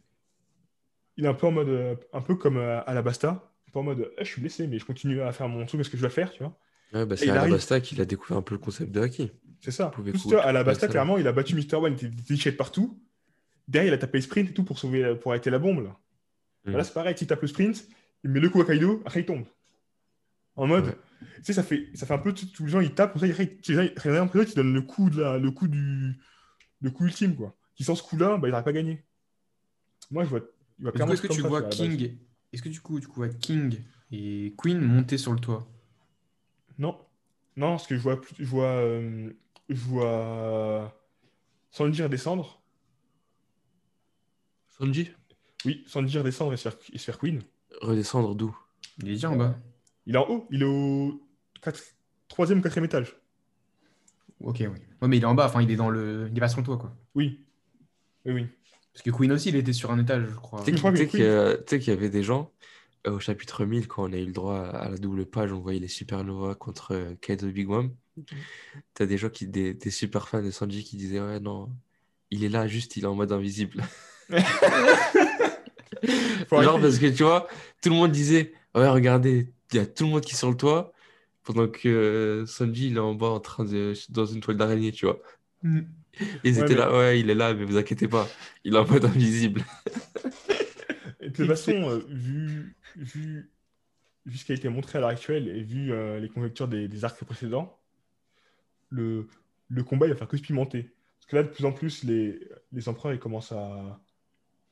[1.16, 3.72] il est un peu en mode, euh, un peu comme euh, à la Basta, un
[3.72, 5.90] peu en mode, Eh, je suis blessé, mais je continue à faire mon truc, qu'est-ce
[5.90, 6.56] que je dois faire, tu vois.
[6.92, 7.30] Ouais, bah, c'est.
[7.30, 9.30] Alabasta qu'il a découvert un peu le concept de haki.
[9.60, 9.86] C'est ça.
[9.90, 10.90] Plus, cou- tu vois, à la couper Basta, ça.
[10.90, 11.76] clairement, il a battu Mr.
[11.76, 13.00] One, il était de partout.
[13.68, 15.84] Derrière, il a tapé le sprint et tout pour sauver, pour arrêter la bombe.
[15.84, 15.96] Là,
[16.64, 16.76] Mm.
[16.76, 17.88] Là, c'est pareil, il tape le sprint,
[18.22, 19.44] il met le coup à Kaido, après il tombe.
[20.54, 20.96] En mode, Ouais.
[21.38, 23.26] tu sais, ça fait, ça fait un peu, tous les gens ils tapent, comme ça,
[23.26, 26.14] ils, ils, ils, ils, ils, ils donnent le coup, de la, le coup du,
[26.82, 27.56] le coup ultime, quoi.
[27.74, 29.02] Qui sans ce coup-là, bah, il n'aurait pas gagné.
[30.10, 31.62] Moi, je vois, est-ce que tu ça, vois.
[31.62, 32.18] King
[32.52, 33.80] Est-ce que du coup, tu vois King
[34.10, 35.66] et Queen monter sur le toit?
[36.78, 36.98] Non,
[37.56, 39.32] non, parce que je vois, plus- je vois, euh,
[39.68, 40.94] je vois
[41.70, 42.60] Sanji redescendre.
[44.68, 45.10] Sanji?
[45.64, 47.42] Oui, Sanji redescendre et se faire, et se faire Queen.
[47.80, 48.56] Redescendre d'où?
[48.98, 49.58] Il est déjà en bas.
[50.06, 51.22] Il est en haut, il est au
[51.62, 51.82] quatre-
[52.28, 53.16] troisième ou quatrième étage.
[54.42, 54.66] Ok, oui.
[54.66, 56.28] Ouais, mais il est en bas, enfin, il est dans le.
[56.30, 56.94] Il est pas sur le toit, quoi.
[57.14, 57.44] Oui.
[58.24, 58.46] Oui, oui.
[58.92, 60.62] Parce que Queen aussi, il était sur un étage, je crois.
[60.64, 61.06] Tu sais
[61.78, 62.50] qu'il y avait des gens
[63.06, 65.60] euh, au chapitre 1000, quand on a eu le droit à la double page, on
[65.60, 67.90] voyait les Supernova contre euh, Kaido Big Mom.
[68.94, 71.70] T'as des gens qui, des, des super fans de Sanji qui disaient Ouais, non,
[72.30, 73.82] il est là, juste il est en mode invisible.
[76.50, 77.48] Genre parce que tu vois,
[77.80, 80.50] tout le monde disait Ouais, regardez, il y a tout le monde qui est sur
[80.50, 80.92] le toit,
[81.44, 83.94] pendant que euh, Sanji il est en bas en train de.
[84.10, 85.20] dans une toile d'araignée, tu vois.
[85.62, 85.80] Mm.
[86.44, 88.28] Ils Ouais, étaient mais- là, ouais, il est là, mais vous inquiétez pas,
[88.64, 89.62] il est en mode invisible.
[91.20, 93.50] Et de toute façon, euh, vu, vu,
[94.26, 96.88] vu ce qui a été montré à l'heure actuelle et vu euh, les conjectures des,
[96.88, 97.78] des arcs précédents,
[98.90, 99.28] le,
[99.68, 100.90] le combat il va faire que se pimenter.
[101.20, 102.40] Parce que là, de plus en plus, les,
[102.72, 104.00] les empereurs ils commencent à,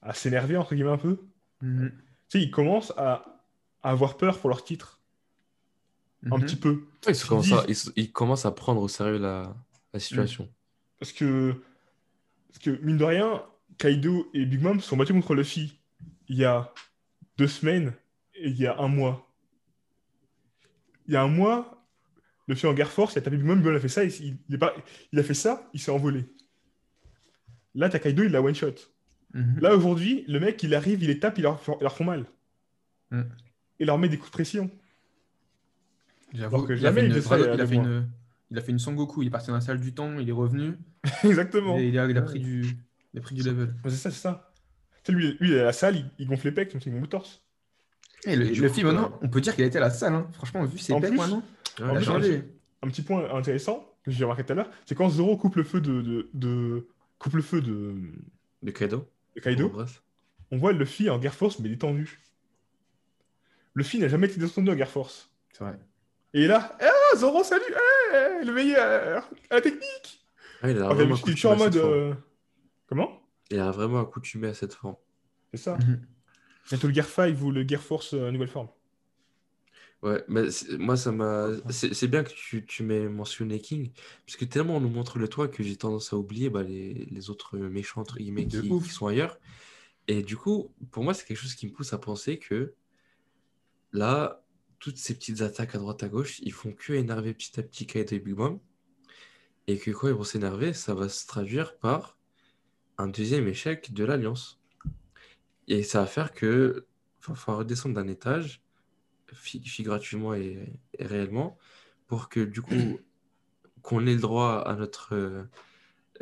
[0.03, 1.21] à s'énerver, entre guillemets, un peu.
[1.63, 1.91] Mhm.
[2.29, 3.43] Tu sais, ils commencent à,
[3.83, 5.00] à avoir peur pour leur titre,
[6.27, 6.45] un Mhm.
[6.45, 6.85] petit peu.
[7.09, 9.55] Ils, se Ils commencent à, ils, se- ils commencent à prendre au sérieux la,
[9.95, 10.49] la situation.
[10.99, 11.55] Parce que,
[12.49, 13.43] parce que, mine de rien,
[13.79, 15.79] Kaido et Big Mom sont battus contre Luffy
[16.29, 16.73] il y a
[17.39, 17.95] deux semaines
[18.35, 19.27] et il y a un mois.
[21.07, 21.87] Il y a un mois,
[22.47, 24.13] Luffy en Guerre Force, il a tapé Big Mom, Big Mom a fait ça, il,
[24.49, 24.75] il- est pas,
[25.13, 26.25] il a fait ça, il s'est envolé.
[27.75, 28.75] Là, t'as Kaido, il l'a one shot.
[29.33, 29.61] Mhm.
[29.61, 32.05] Là, aujourd'hui, le mec, il arrive, il les tape, il leur, fait- il leur font
[32.05, 32.27] mal.
[33.11, 33.23] Mm.
[33.79, 34.71] Il leur met des coups de pression.
[36.33, 38.09] J'avoue, que il a jamais fait il une, il a fait une,
[38.51, 40.33] il a fait une Sangoku, il est parti dans la salle du temps, il est
[40.33, 40.75] revenu,
[41.25, 41.79] Exactement.
[41.79, 42.77] et il a, il a pris du,
[43.15, 43.75] il a pris du level.
[43.85, 44.53] C'est ça, c'est ça.
[45.03, 46.81] Tu sais, lui, lui, il est à la salle, il, il gonfle les pecs, comme
[46.81, 47.43] ça, il gonfle le torse.
[48.27, 49.79] Et le, Et du le coup, film, euh, maintenant, on peut dire qu'il a été
[49.79, 50.29] à la salle, hein.
[50.33, 51.43] Franchement, vu ses pecs plus- maintenant,
[51.81, 52.45] Ouais, il a plus, changé.
[52.83, 55.65] un petit point intéressant que j'ai remarqué tout à l'heure, c'est quand Zoro coupe le
[55.65, 56.87] feu de, de, de-
[57.19, 57.95] coupe le feu de,
[58.63, 60.03] De Kaido de Kaido, Bref.
[60.51, 62.19] on voit Luffy en Guerre Force mais détendu.
[63.75, 65.31] Luffy n'a jamais été descendu en Guerre Force.
[65.53, 65.79] C'est vrai.
[66.33, 70.25] Et là, ah Zoro salut, eh, le meilleur, à la technique.
[70.63, 72.15] Ah, il a vraiment en mode, euh,
[72.87, 73.21] comment?
[73.51, 74.97] Il a vraiment accoutumé à cette forme.
[75.53, 75.77] C'est ça.
[75.77, 76.07] Mhm.
[76.69, 78.69] Bientôt le Guerre 5 ou le Guerre Force euh, nouvelle forme.
[80.03, 80.45] Ouais, mais
[80.79, 81.49] moi, ça m'a.
[81.69, 83.91] C'est c'est bien que tu, tu m'aies mentionné King,
[84.25, 87.07] parce que tellement on nous montre le toit que j'ai tendance à oublier bah, les,
[87.11, 89.39] les autres méchants, entre guillemets, qui, qui sont ailleurs.
[90.07, 92.75] Et du coup, pour moi, c'est quelque chose qui me pousse à penser que
[93.93, 94.43] là,
[94.81, 97.87] toutes ces petites attaques à droite à gauche, ils font que énerver petit à petit
[97.87, 98.59] Kaido et Big Mom.
[99.67, 102.19] Et que quand ils vont s'énerver, ça va se traduire par
[102.99, 104.61] un deuxième échec de l'Alliance.
[105.69, 106.87] Et ça va faire que
[107.29, 108.63] va falloir redescendre d'un étage,
[109.33, 111.59] fi- figurativement et, et réellement,
[112.07, 112.99] pour que du coup,
[113.83, 115.45] qu'on ait le droit à notre euh,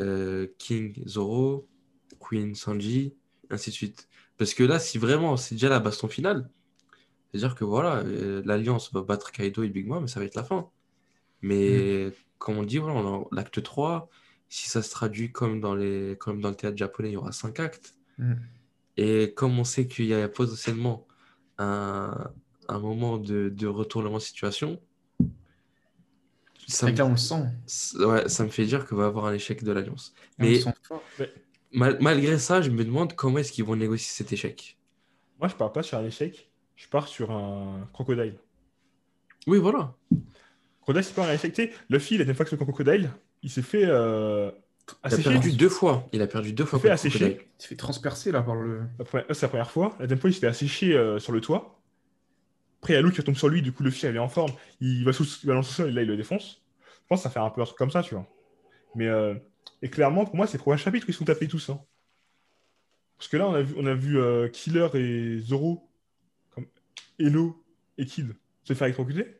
[0.01, 1.69] euh, King Zoro,
[2.21, 3.15] Queen Sanji,
[3.51, 4.09] ainsi de suite.
[4.37, 6.51] Parce que là, si vraiment c'est déjà la baston finale,
[7.33, 10.35] c'est-à-dire que voilà, euh, l'Alliance va battre Kaido et Big Mom, mais ça va être
[10.35, 10.69] la fin.
[11.43, 14.09] Mais comme on dit, voilà, l'acte 3,
[14.49, 17.33] si ça se traduit comme dans les, comme dans le théâtre japonais, il y aura
[17.33, 17.95] 5 actes.
[18.19, 18.41] Mhm.
[18.97, 21.07] Et comme on sait qu'il y a potentiellement
[21.59, 22.31] un,
[22.69, 24.81] un moment de, de retournement de situation,
[26.67, 27.45] ça me, que là, on le sent.
[27.67, 30.13] c- ouais, ça me fait dire qu'il va y avoir un échec de l'Alliance.
[30.39, 30.61] Mais
[31.73, 34.77] mal- malgré ça, je me demande comment est-ce qu'ils vont négocier cet échec.
[35.39, 36.48] Moi, je pars pas sur un échec,
[36.79, 38.35] je pars sur un crocodile.
[39.47, 39.95] Oui, voilà.
[40.81, 43.11] Crocodile, c'est pas sais, Luffy, la dernière fois que c'est le crocodile,
[43.43, 44.51] il s'est fait euh,
[45.05, 46.09] Il a perdu deux fois.
[46.13, 47.41] Il a perdu deux fois fait assécher.
[47.59, 48.83] Il se fait transpercer là par le.
[49.33, 49.97] C'est la première fois.
[49.99, 51.81] La deuxième fois, il s'est fait assécher euh, sur le toit.
[52.81, 53.61] Après, il y a l'eau qui retombe sur lui.
[53.61, 54.53] Du coup, Luffy, elle est en forme.
[54.81, 56.63] Il va, sous, il va dans le sous-sol et là, il le défonce.
[56.81, 58.27] Je pense que ça fait un peu un truc comme ça, tu vois.
[58.95, 59.35] Mais, euh,
[59.83, 61.71] et clairement, pour moi, c'est le prochain chapitre où ils sont tapés tous.
[61.71, 61.81] hein.
[63.17, 65.88] Parce que là, on a vu, on a vu euh, Killer et Zoro,
[67.19, 67.63] Hello
[67.97, 69.37] et Kid, se faire électrocuter?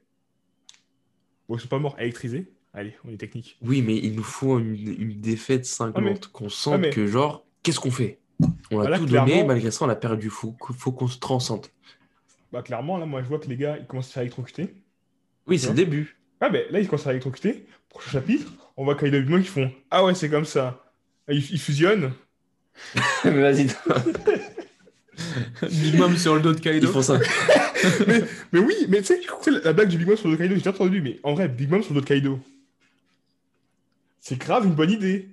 [1.49, 2.53] Bon, ils sont pas morts, électrisés.
[2.75, 3.57] Allez, on est technique.
[3.63, 7.47] Oui, mais il nous faut une, une défaite cinglante, qu'on sente Ah, mais- que genre,
[7.63, 8.19] qu'est-ce qu'on fait?
[8.41, 10.29] On a Voilà, tout clairement- donné, malgré ça, on a perdu.
[10.31, 11.67] Faut, faut qu'on se transcende.
[12.53, 14.75] Bah, clairement, là, moi, je vois que les gars, ils commencent à se faire électrocuter.
[15.47, 16.17] Oui, c'est le début.
[16.41, 17.67] Ah ben là, ils commencent à électrocuter.
[17.89, 20.85] Prochain chapitre, on voit Kaido et Big Mom qui font Ah ouais, c'est comme ça.
[21.29, 22.13] Et Ils, ils fusionnent.
[23.25, 23.67] Mais vas-y,
[25.63, 26.93] Big Mom sur le dos de ils Kaido.
[26.93, 27.19] font ça.
[28.53, 29.21] Mais oui, mais tu sais,
[29.63, 31.71] la blague du Big Mom sur le Kaido, j'ai déjà entendu, mais en vrai, Big
[31.71, 32.41] Mom sur le Kaido.
[34.21, 35.29] C'est grave une bonne idée.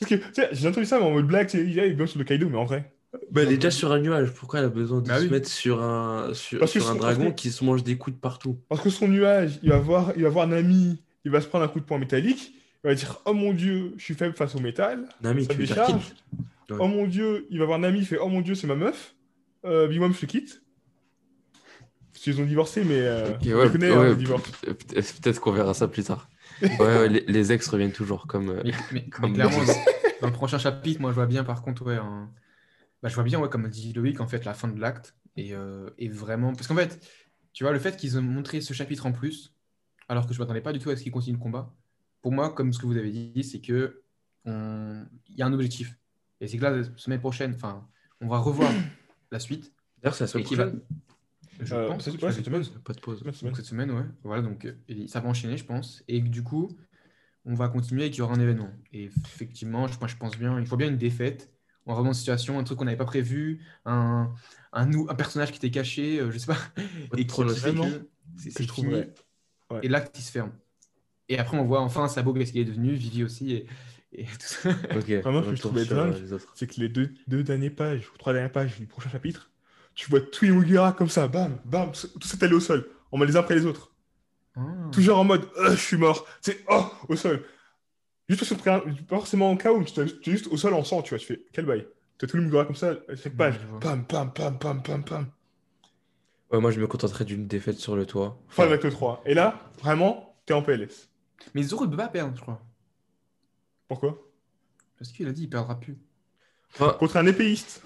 [0.00, 1.80] Parce que, tu sais, j'ai entendu ça mais en mode blague, tu sais, il y
[1.80, 2.90] a Big Mom sur le Kaido, mais en vrai.
[3.30, 4.32] Bah, elle est déjà sur un nuage.
[4.32, 5.30] Pourquoi elle a besoin de Bah se oui.
[5.30, 8.58] mettre sur un, sur, un son- dragon que- qui se mange des coups de partout?
[8.70, 11.64] Parce que son nuage, il va voir, il va voir Nami, il va se prendre
[11.64, 14.54] un coup de poing métallique, il va dire Oh mon dieu, je suis faible face
[14.54, 15.04] au métal.
[15.22, 15.92] Nami, ça tu décharge.
[16.70, 16.76] Ouais.
[16.80, 19.14] Oh mon dieu, il va voir Nami, il fait Oh mon dieu, c'est ma meuf.
[19.66, 20.61] Euh, Big Mom, te quitte.
[22.22, 24.48] Qu'ils ont divorcé, mais euh, on ouais, les connaît, ouais, hein, divorce.
[24.62, 26.28] peut- Peut-être qu'on verra ça plus tard.
[26.62, 28.50] Ouais, ouais, les, les ex reviennent toujours comme.
[28.50, 29.72] euh, Mais, mais- Comme mais clairement, dans,
[30.20, 32.30] dans le prochain chapitre, moi, je vois bien, par contre, ouais, un-
[33.02, 35.16] bah, je vois bien, ouais, comme dit Loïc, en fait, la fin de l'acte.
[35.36, 36.52] Et, euh, et vraiment.
[36.52, 37.04] Parce qu'en fait,
[37.52, 39.52] tu vois, le fait qu'ils ont montré ce chapitre en plus,
[40.08, 41.74] alors que je ne m'attendais pas du tout à ce qu'ils continuent le combat,
[42.20, 44.02] pour moi, comme ce que vous avez dit, c'est que
[44.44, 45.96] on- il y a un objectif.
[46.40, 47.88] Et c'est que là, la semaine prochaine, enfin,
[48.20, 48.70] on va revoir
[49.32, 49.72] la suite.
[50.00, 50.66] D'ailleurs, c'est la semaine qui va.
[51.60, 52.06] Je Euh, pense.
[52.06, 52.64] ouais, cette semaine.
[52.84, 53.18] Pas de pause.
[53.20, 53.54] Semaine, Donc semaine.
[53.56, 54.04] cette semaine, ouais.
[54.24, 56.02] Voilà, donc euh, ça va enchaîner, je pense.
[56.08, 56.70] Et du coup,
[57.44, 58.70] on va continuer et qu'il y aura un événement.
[58.92, 61.52] Et effectivement, je, moi, je pense bien, il faut bien une défaite.
[61.86, 64.32] On remet en situation, un truc qu'on n'avait pas prévu, un,
[64.72, 66.58] un, un personnage qui était caché, euh, je sais pas,
[67.16, 67.34] et qui,
[68.38, 68.94] c'est trouve, fini.
[68.94, 69.14] ouais.
[69.70, 69.80] Ouais.
[69.82, 70.52] Et l'acte, il se ferme.
[71.28, 73.66] Et après, on voit enfin Sabo, qu'est-ce qu'il est devenu, Vivi aussi, et,
[74.12, 74.70] et tout ça.
[74.96, 75.10] Ok.
[75.10, 76.52] Vraiment, ce que je trouvais dingue, euh, les autres.
[76.56, 79.51] c'est que les deux, deux dernières pages, ou trois dernières pages du prochain chapitre,
[79.94, 83.26] tu vois tous les Mugiwara comme ça, bam, bam, tout s'étaler au sol, on met
[83.26, 83.92] les uns après les autres.
[84.56, 84.60] Ah.
[84.92, 87.44] Toujours en mode, Euh, je suis mort, c'est oh, au sol.
[88.28, 91.10] Juste parce que pas forcément en chaos, tu es juste au sol en sang, tu
[91.10, 91.86] vois, tu fais, quel bail.
[92.18, 93.80] Tu as tous les Mugiwara comme ça, chaque page, je vois.
[93.80, 95.26] pam, pam, pam, pam, pam, pam.
[96.50, 98.38] Ouais, moi, je me contenterai d'une défaite sur le toit.
[98.48, 99.22] Fin avec le 3.
[99.24, 101.08] Et là, vraiment, t'es en PLS.
[101.54, 102.60] Mais Zoro, il peut pas perdre, je crois.
[103.88, 104.18] Pourquoi?
[104.98, 105.96] Parce qu'il a dit, il perdra plus.
[106.74, 107.82] Enfin, Contre un épéiste.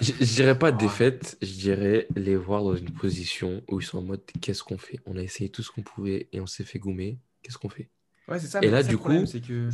[0.00, 3.98] Je, je dirais pas défaite, je dirais les voir dans une position où ils sont
[3.98, 5.00] en mode qu'est-ce qu'on fait?
[5.06, 7.18] On a essayé tout ce qu'on pouvait et on s'est fait goumer.
[7.42, 7.88] Qu'est-ce qu'on fait?
[8.28, 8.60] Ouais, ça.
[8.62, 9.68] Et là, du problème, coup, c'est que.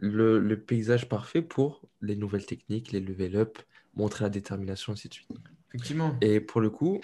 [0.00, 3.58] Le, le, paysage parfait pour les nouvelles techniques, les level up,
[3.94, 5.28] montrer la détermination, ainsi de suite.
[5.68, 6.16] Effectivement.
[6.20, 7.00] Et pour le coup,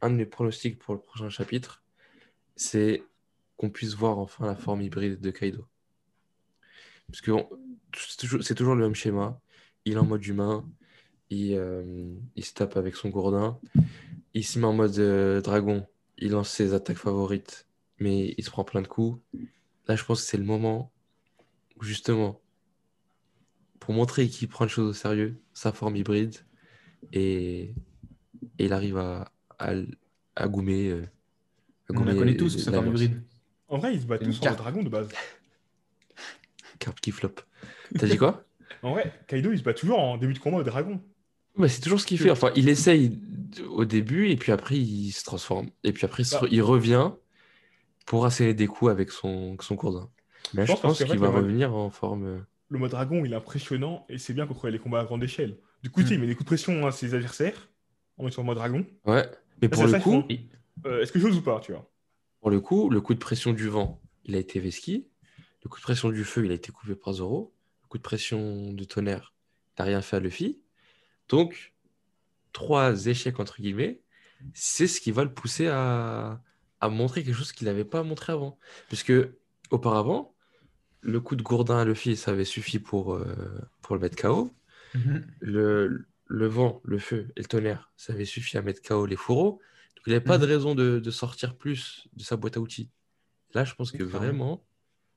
[0.00, 1.82] un de mes pronostics pour le prochain chapitre,
[2.56, 3.02] c'est
[3.56, 5.66] qu'on puisse voir enfin la forme hybride de Kaido.
[7.08, 7.48] Parce que on-
[7.96, 9.40] c'est toujours, c'est toujours le même schéma.
[9.84, 10.68] Il est en mode humain,
[11.30, 13.58] il, euh, il se tape avec son gourdin,
[14.34, 15.86] il se met en mode euh, dragon,
[16.18, 17.66] il lance ses attaques favorites,
[17.98, 19.20] mais il se prend plein de coups.
[19.88, 20.92] Là, je pense que c'est le moment
[21.76, 22.40] où justement,
[23.78, 26.36] pour montrer qu'il prend les choses au sérieux, sa forme hybride,
[27.12, 27.74] et,
[28.58, 29.72] et il arrive à, à,
[30.36, 30.88] à goumer.
[30.90, 31.02] euh,
[31.88, 33.22] à On la connaît tous, sa forme hybride.
[33.68, 35.08] En vrai, ils se battent tous en dragon de base.
[36.78, 37.34] Carte qui flop.
[37.98, 38.44] T'as dit quoi?
[38.82, 41.02] En vrai, Kaido, il se bat toujours en début de combat au dragon.
[41.60, 42.30] Bah, c'est toujours ce qu'il fait.
[42.30, 43.18] Enfin, il essaye
[43.68, 45.70] au début et puis après il se transforme.
[45.84, 46.46] Et puis après il Bah.
[46.50, 47.10] il revient
[48.06, 50.10] pour asséner des coups avec son, son courdin.
[50.54, 52.24] Mais Je je pense qu'il va le revenir en forme.
[52.24, 52.38] euh,
[52.68, 55.56] Le mode dragon, il est impressionnant et c'est bien contre les combats à grande échelle.
[55.82, 56.06] Du coup, Mm.
[56.06, 57.68] sais, il met des coups de pression à ses adversaires
[58.16, 58.86] en étant en mode dragon.
[59.04, 59.28] Ouais.
[59.62, 60.22] Mais Là, pour le ça coup.
[60.86, 61.90] Euh, Est-ce que j'ose ou pas, tu vois?
[62.40, 65.06] Pour le coup, le coup de pression du vent, il a été Veski.
[65.62, 67.52] Le coup de pression du feu, il a été coupé par Zoro.
[67.82, 69.34] Le coup de pression du tonnerre,
[69.78, 70.58] n'a rien fait à Luffy.
[71.30, 71.74] Donc,
[72.52, 74.02] trois échecs entre guillemets,
[74.54, 76.42] c'est ce qui va le pousser à,
[76.80, 78.58] à montrer quelque chose qu'il n'avait pas montré avant.
[78.88, 79.12] Puisque
[79.70, 80.34] auparavant,
[81.02, 84.52] le coup de gourdin à Luffy, ça avait suffi pour, euh, pour le mettre KO.
[84.94, 85.24] Mhm.
[85.40, 89.16] Le, le vent, le feu et le tonnerre, ça avait suffi à mettre KO les
[89.16, 89.60] fourreaux.
[89.96, 90.52] Donc il n'avait pas de Mhm.
[90.52, 92.90] raison de, de sortir plus de sa boîte à outils.
[93.54, 94.64] Là, je pense que vraiment,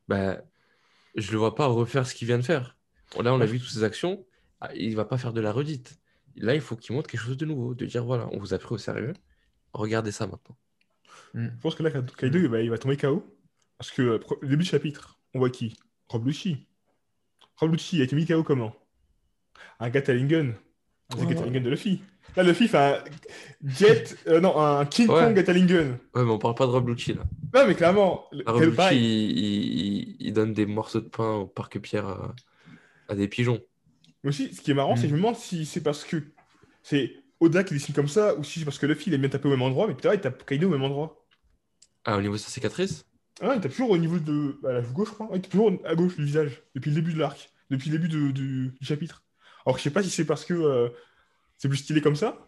[0.08, 0.42] bah,
[1.16, 2.78] je ne le vois pas refaire ce qu'il vient de faire.
[3.20, 4.26] Là, on a vu toutes ses actions.
[4.62, 6.00] Ah, Il ne va pas faire de la redite.
[6.38, 8.58] Là, il faut qu'il montre quelque chose de nouveau, de dire voilà, on vous a
[8.60, 9.14] pris au sérieux.
[9.74, 10.58] Regardez ça maintenant.
[11.36, 13.24] Je pense que là, Kaido, il va, il va tomber KO.
[13.78, 15.76] Parce que euh, début du chapitre, on voit qui?
[16.10, 16.68] Rob Lucci.
[17.58, 18.76] Rob Lucci a été mis KO comment?
[19.80, 21.26] Un Gatling Un Ouais.
[21.34, 22.02] Gatling de Luffy.
[22.36, 23.04] Là, Luffy fait un
[23.66, 24.18] Jet.
[24.28, 25.24] euh, non, un King Ouais.
[25.26, 27.24] Kong Gatling Ouais, mais on parle pas de Rob Lucci là.
[27.54, 31.48] Non, mais clairement, le- Rob Lucci, il, il- il donne des morceaux de pain au
[31.48, 32.36] parc-pierre à,
[33.10, 33.60] à des pigeons.
[34.24, 36.18] Mais aussi, ce qui est marrant, c'est que je me demande si c'est parce que
[36.84, 39.30] c'est Oda qui dessine comme ça ou si c'est parce que Luffy il aime bien
[39.30, 41.26] taper au même endroit, mais putain, il tape Kaido au même endroit.
[42.06, 43.06] Ah, au niveau de sa cicatrice?
[43.42, 45.30] Ah, il tape toujours au niveau de à la gauche, je crois.
[45.34, 48.10] Il tape toujours à gauche du visage depuis le début de l'arc, depuis le début
[48.10, 49.24] de- du, du chapitre.
[49.66, 50.90] Alors, je sais pas si c'est parce que euh,
[51.58, 52.48] c'est plus stylé comme ça.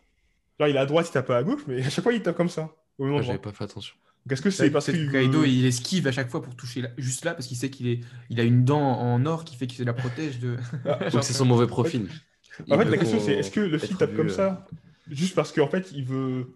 [0.60, 2.24] Genre, il est à droite, il tape pas à gauche, mais à chaque fois, il
[2.24, 3.36] tape comme ça, au même Ah, endroit.
[3.36, 3.96] J'avais pas fait attention.
[4.30, 5.12] Est-ce que c'est parce que.
[5.12, 7.88] Kaido, il esquive à chaque fois pour toucher là- juste là parce qu'il sait qu'il
[7.88, 8.00] est...
[8.30, 10.58] il a une dent en or qui fait qu'il se la protège de.
[10.86, 12.10] Ah, Donc c'est son mauvais profil.
[12.72, 14.66] En fait, la question, c'est est-ce que Luffy être tape vu, comme euh, ça
[15.12, 16.54] juste parce qu'en fait, il veut,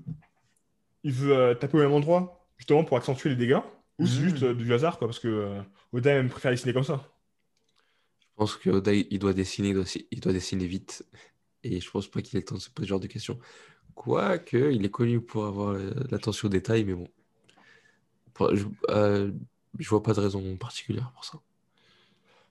[1.03, 3.59] il veut euh, taper au même endroit, justement pour accentuer les dégâts,
[3.99, 4.29] ou c'est Mhm.
[4.29, 5.61] juste euh, du hasard, quoi, parce que euh,
[5.91, 7.05] Oda aime préfère dessiner comme ça.
[8.21, 11.05] Je pense que Oda, il doit dessiner, il doit, il doit dessiner vite.
[11.63, 13.37] Et je pense pas qu'il ait le temps de se poser ce genre de questions.
[13.93, 15.77] Quoique, il est connu pour avoir
[16.09, 17.07] l'attention aux détails, mais bon.
[18.41, 19.31] Euh,
[19.77, 21.39] je vois pas de raison particulière pour ça.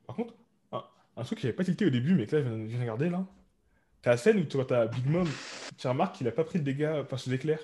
[0.07, 0.35] Par contre,
[0.73, 3.11] un, truc que j'avais pas tilté au début, mais que là, je viens de regarder
[3.11, 3.27] là.
[4.03, 5.29] T'as la scène où tu vois, t'as Big Mom,
[5.77, 7.61] tu remarques qu'il a pas pris de dégâts par ce éclairs.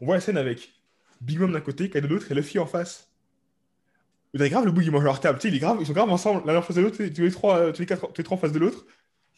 [0.00, 0.72] On voit la scène avec
[1.20, 3.08] Big Mom d'un côté, Kaido de l'autre et Luffy en face.
[4.34, 6.10] Avez grave le bout qui mange leur table, tu il est grave, ils sont grave
[6.10, 8.24] ensemble, l'un en face de l'autre, tous les trois, euh, tous les quatre, tous les
[8.24, 8.84] trois en face de l'autre.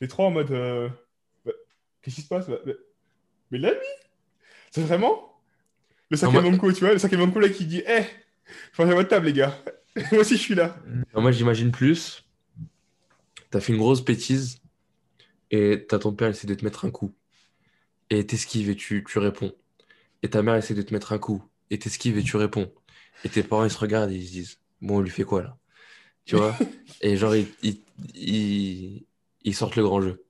[0.00, 0.50] Les trois en mode.
[0.50, 0.88] euh,
[1.44, 1.52] bah,
[2.02, 2.48] Qu'est-ce qui se passe?
[2.48, 2.72] Bah, bah,
[3.50, 3.70] Mais lui
[4.70, 5.29] C'est vraiment
[6.10, 8.02] Le Non, moi- tu vois, le Sakamonko là qui dit Eh,
[8.72, 9.56] je à votre table, les gars.
[10.12, 10.76] Moi aussi, je suis là.
[11.14, 12.24] Non, moi, j'imagine plus.
[13.50, 14.60] T'as fait une grosse bêtise
[15.50, 17.12] et t'as ton père essaie de te mettre un coup.
[18.08, 19.52] Et t'esquives et tu, tu réponds.
[20.22, 21.42] Et ta mère essaie de te mettre un coup.
[21.70, 22.72] Et t'esquives et tu réponds.
[23.24, 25.42] Et tes parents, ils se regardent et ils se disent Bon, on lui fait quoi
[25.42, 25.56] là?
[26.24, 26.56] Tu vois?
[27.02, 27.80] Et genre, ils, ils,
[28.14, 29.04] ils-
[29.42, 30.22] ils sortent le grand jeu.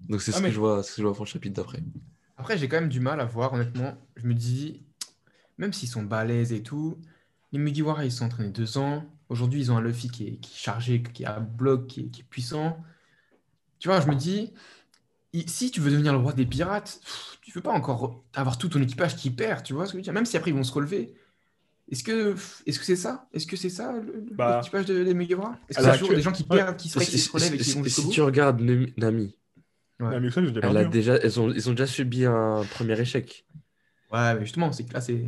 [0.00, 1.54] Donc, c'est Ah, ce mais- que je vois, ce que je vois pour le chapitre
[1.56, 1.80] d'après.
[2.44, 3.96] Après, j'ai quand même du mal à voir, honnêtement.
[4.16, 4.82] Je me dis,
[5.56, 7.00] même s'ils sont balèzes et tout,
[7.52, 9.06] les Mugiwara, ils sont entraînés deux ans.
[9.30, 12.00] Aujourd'hui, ils ont un Luffy qui est, qui est chargé, qui a un bloc, qui
[12.02, 12.84] est, qui est puissant.
[13.78, 14.52] Tu vois, je me dis,
[15.46, 17.00] si tu veux devenir le roi des pirates,
[17.40, 20.00] tu veux pas encore avoir tout ton équipage qui perd, tu vois ce que je
[20.00, 20.12] veux dire?
[20.12, 21.14] Même si après ils vont se relever.
[21.90, 22.34] Est-ce que
[22.66, 23.26] est-ce que c'est ça?
[23.32, 23.94] Est-ce que c'est ça
[24.32, 25.58] Bah, l'équipage de- des Mugiwara?
[25.70, 27.56] Est-ce à que c'est toujours des gens qui perdent, qui se, qui se relèvent et
[27.58, 29.34] qui vont si- tu regardes Nami,
[30.00, 30.78] Mixon, j'ai déjà elle perdu.
[30.78, 30.90] a hein.
[30.90, 33.46] déjà, elles ont, ils ont déjà subi un premier échec.
[34.10, 35.26] Ouais, mais justement, c'est que là, c'est.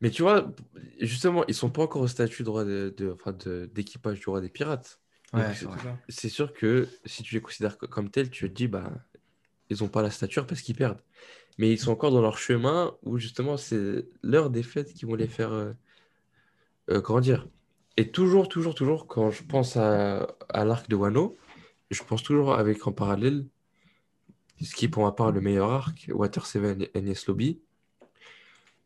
[0.00, 0.52] Mais tu vois,
[1.00, 4.28] justement, ils sont pas encore au statut de roi de, de- enfin, de- d'équipage du
[4.28, 5.00] roi des pirates.
[5.32, 5.52] Ouais,
[6.08, 8.90] c'est sûr que si tu les considères co- comme tels, tu te dis, bah,
[9.70, 11.02] ils ont pas la stature parce qu'ils perdent.
[11.58, 15.28] Mais ils sont encore dans leur chemin où justement, c'est leur défaite qui vont les
[15.28, 15.72] faire euh,
[16.90, 17.48] euh, grandir.
[17.96, 21.36] Et toujours, toujours, toujours, quand je pense à, à l'arc de Wano,
[21.90, 23.46] je pense toujours avec en parallèle,
[24.64, 27.60] ce qui est pour ma part le meilleur arc, Water 7 et Enies Lobby,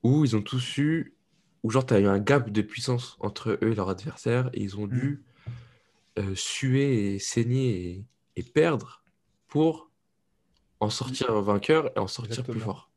[0.03, 1.15] où ils ont tous eu,
[1.63, 4.63] où genre, tu as eu un gap de puissance entre eux et leur adversaire, et
[4.63, 5.23] ils ont dû
[6.19, 8.05] euh, suer et saigner et,
[8.37, 9.03] et perdre
[9.49, 9.91] pour
[10.81, 12.91] en sortir vainqueur et en sortir plus fort.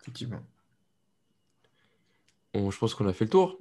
[0.00, 0.40] Effectivement.
[2.54, 3.58] On- je pense qu'on a fait le tour.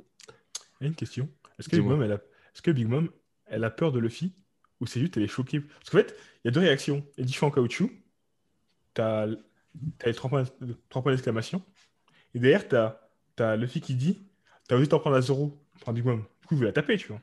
[0.79, 1.29] Il y a une question.
[1.59, 1.97] Est-ce que, Big Dis-moi.
[1.97, 2.15] Mom, elle a...
[2.15, 3.09] Est-ce que Big Mom,
[3.47, 4.33] elle a peur de Luffy?
[4.82, 7.05] Ou c'est juste elle est choquée Parce qu'en fait, il y a deux réactions.
[7.17, 7.91] Edifiant en caoutchouc,
[8.93, 10.43] t'as as les trois points,
[10.89, 11.63] trois points d'exclamation.
[12.34, 12.99] Et derrière, t'as
[13.39, 14.21] as Luffy qui dit
[14.67, 16.23] T'as osé t'en prendre à zéro par Big Mom.
[16.41, 17.21] Du coup, vous la tapez, tu vois.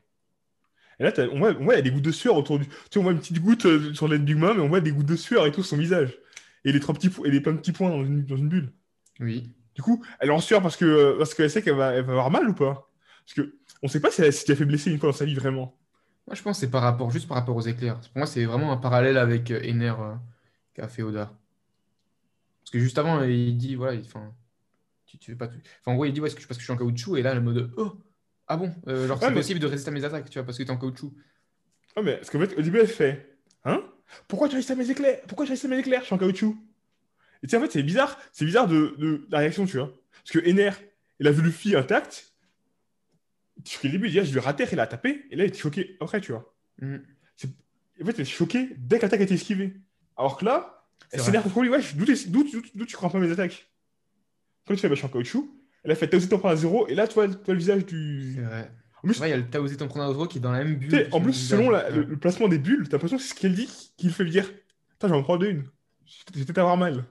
[0.98, 2.66] Et là, on voit, on voit, il y a des gouttes de sueur autour du.
[2.66, 4.80] Tu sais, on voit une petite goutte euh, sur la Big Mom et on voit
[4.80, 6.18] des gouttes de sueur et tout sur son visage.
[6.64, 8.72] Et les trois petits et les plein de petits points dans une, dans une bulle.
[9.20, 9.52] Oui.
[9.74, 12.12] Du coup, elle est en sueur parce que parce qu'elle sait qu'elle va, elle va
[12.12, 12.90] avoir mal ou pas?
[13.24, 15.16] Parce que on sait pas si elle, si elle a fait blesser une fois dans
[15.16, 15.78] sa vie vraiment.
[16.26, 18.00] Moi, je pense que c'est par rapport, juste par rapport aux éclairs.
[18.00, 20.14] Pour moi, c'est vraiment un parallèle avec euh, Ener euh,
[20.74, 21.32] qu'a fait Oda.
[22.62, 24.02] Parce que juste avant, il dit, voilà, il-
[25.06, 25.58] tu, tu fais pas tout.
[25.80, 27.16] Enfin, en gros, il dit, ouais, est-ce que je, parce que je suis en caoutchouc,
[27.16, 27.92] et là, le mode, oh,
[28.48, 30.44] ah bon, euh, genre, Ouais, c'est mais- possible de résister à mes attaques, tu vois,
[30.46, 31.12] parce que t'es en caoutchouc.
[31.98, 33.82] Ah mais parce qu'en fait au début elle fait Hein?
[34.28, 35.18] Pourquoi tu restes à mes éclairs?
[35.28, 36.00] Pourquoi tu restes à mes éclairs?
[36.02, 36.54] Je suis en caoutchouc.
[37.42, 39.90] Et tu sais en fait c'est bizarre, c'est bizarre de, de la réaction tu vois.
[40.22, 40.72] Parce que Ener,
[41.20, 42.34] il a vu Luffy intact.
[43.84, 45.96] Au début il dit je vais rater, il a tapé et là il était choqué
[46.00, 46.54] après tu vois.
[46.80, 47.02] Mhm.
[48.02, 49.74] En fait il est choqué dès que l'attaque a été esquivée.
[50.16, 51.80] Alors que là, elle s'énerve contre lui, ouais,
[52.28, 53.70] d'où tu crains pas mes attaques
[54.66, 55.50] Quand tu fais bah, je suis en caoutchouc,
[55.84, 57.54] elle a fait t'as osé t'en prendre à zéro et là tu vois, tu vois
[57.54, 58.32] le visage du.
[58.34, 58.70] C'est vrai.
[59.02, 60.52] En plus, il y a le T'as osé t'en prendre un autre qui est dans
[60.52, 60.90] la même bulle.
[60.90, 63.40] Que en plus, selon la- le, le placement des bulles, t'as l'impression que c'est ce
[63.40, 64.50] qu'elle dit qui le fait dire
[64.90, 65.64] Putain, je vais en prendre une.
[66.32, 67.04] Peut-être avoir mal.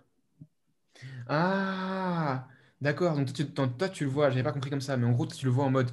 [1.28, 2.48] Ah,
[2.82, 3.16] d'accord.
[3.16, 5.26] Donc toi tu, toi, tu le vois, j'avais pas compris comme ça, mais en gros,
[5.28, 5.92] tu le vois en mode,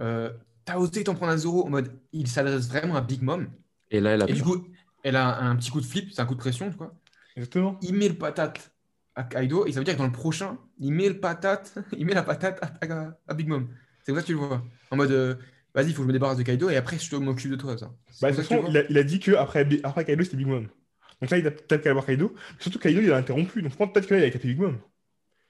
[0.00, 0.32] euh,
[0.64, 3.48] t'as osé t'en prendre un zéro, en mode, il s'adresse vraiment à Big Mom.
[3.90, 4.66] Et là, elle a Et du coup,
[5.02, 6.94] elle a un petit coup de flip, c'est un coup de pression, quoi.
[7.36, 7.78] Exactement.
[7.82, 8.72] Il met le patate
[9.14, 12.04] à Kaido, et ça veut dire que dans le prochain, il met le patate, il
[12.06, 13.68] met la patate à, à- à Big Mom.
[14.02, 14.62] C'est comme ça que tu le vois.
[14.90, 15.34] En mode, euh,
[15.74, 17.56] vas-y, il faut que je me débarrasse de Kaido, et après, je te- m'occupe de
[17.56, 17.92] toi, ça.
[18.20, 19.64] Bah, de toute que façon, il a, il a dit que après,
[20.04, 20.68] Kaido, c'était Big Mom.
[21.22, 22.34] Donc là, il a peut-être qu'à avoir Kaido.
[22.58, 23.62] Surtout, Kaido, il a interrompu.
[23.62, 24.78] Donc je pense peut-être qu'il a tapé Big Mom.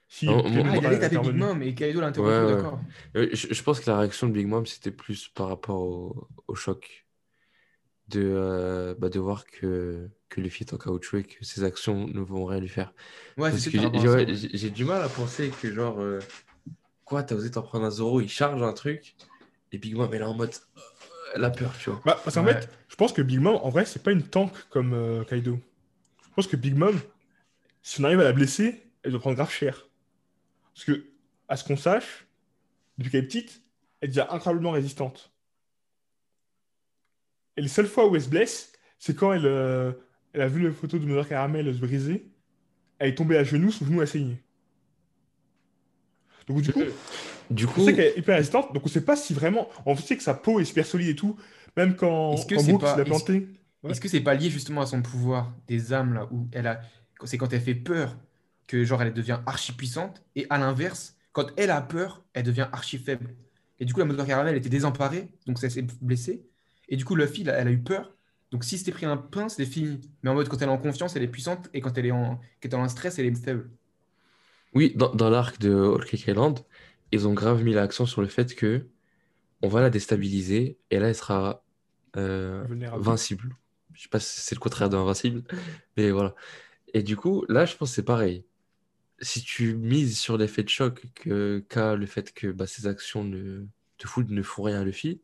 [0.09, 0.27] Si.
[0.27, 0.41] Ah,
[0.77, 1.35] il allait taper Big.
[1.35, 2.55] Mom, et Kaido l'a interrompu, Ouais, ouais.
[2.55, 2.79] d'accord.
[3.15, 6.27] Euh, Je, je pense que la réaction de Big Mom, c'était plus par rapport au,
[6.47, 7.05] au choc
[8.09, 12.07] de, euh, bah, de voir que, que Luffy est en caoutchouc et que ses actions
[12.07, 12.93] ne vont rien lui faire.
[13.37, 13.77] Ouais, Parce que
[14.53, 16.19] j'ai du mal à penser que, genre, euh,
[17.05, 19.15] quoi, t'as osé t'en prendre un Zoro, il charge un truc,
[19.71, 20.81] et Big Mom, elle est en mode, euh,
[21.35, 22.01] elle a peur, tu vois.
[22.05, 22.53] Bah, parce qu'en Ouais.
[22.53, 25.59] fait, je pense que Big Mom, en vrai, c'est pas une tank comme euh, Kaido.
[26.23, 26.97] Je pense que Big Mom,
[27.83, 29.86] si on arrive à la blesser, elle doit prendre grave cher.
[30.77, 31.07] Parce que,
[31.47, 32.27] à ce qu'on sache,
[32.99, 33.63] depuis qu'elle est petite,
[33.99, 35.31] elle est déjà incroyablement résistante.
[37.55, 39.91] Et les seules fois où elle se blesse, c'est quand elle, euh,
[40.33, 42.29] elle a vu la photo de Mother Caramel se briser,
[42.99, 44.39] elle est tombée à genoux, son genou a saigné.
[46.47, 46.83] Donc du coup,
[47.49, 49.69] Du On coup, sait qu'elle est hyper résistante, donc on sait pas si vraiment.
[49.85, 51.37] On sait que sa peau est super solide et tout,
[51.75, 53.47] même quand, Est-ce que quand c'est Brooks pas- l'a est-ce- planté.
[53.83, 53.91] Ouais.
[53.91, 56.81] Est-ce que c'est pas lié justement à son pouvoir des âmes là où elle a
[57.23, 58.15] c'est quand elle fait peur
[58.67, 62.67] que genre elle devient archi puissante et à l'inverse quand elle a peur elle devient
[62.71, 63.35] archi faible
[63.79, 66.45] et du coup la moteur caramel était désemparée donc ça s'est blessé
[66.89, 68.13] et du coup Luffy elle a, elle a eu peur
[68.51, 70.77] donc si c'était pris un pain c'était fini mais en mode quand elle est en
[70.77, 73.25] confiance elle est puissante et quand elle est en quand elle est en stress elle
[73.25, 73.69] est faible
[74.73, 76.59] oui, dans, dans l'arc de Cake Island,
[77.11, 78.87] ils ont grave mis l'accent sur le fait que
[79.63, 81.63] on va la déstabiliser et là, elle sera
[82.15, 82.63] euh,
[82.93, 83.55] invincible.
[83.93, 85.43] Je sais pas si c'est le contraire d'invincible,
[85.97, 86.35] mais voilà.
[86.93, 88.45] Et du coup, là, je pense que c'est pareil.
[89.19, 93.23] Si tu mises sur l'effet de choc que qu'a le fait que bah, ses actions
[93.23, 93.65] ne
[93.97, 95.21] te foutent, ne font rien à Luffy,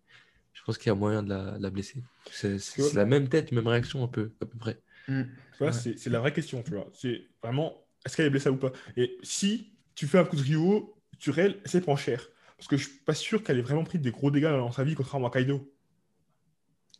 [0.54, 2.04] je pense qu'il y a moyen de la, la blesser.
[2.32, 2.58] C'est
[2.94, 4.80] la même tête, même réaction un peu, à peu près.
[5.08, 5.24] Mm.
[5.60, 5.72] Ouais.
[5.72, 6.90] c'est la vraie question, tu vois.
[6.94, 8.72] C'est vraiment, est-ce qu'elle est blessée ou pas?
[8.98, 12.28] Et si tu fais un coup de Ryo, tu réel, c'est prend cher.
[12.58, 14.84] Parce que je suis pas sûr qu'elle ait vraiment pris des gros dégâts dans sa
[14.84, 15.70] vie, contrairement à Kaido.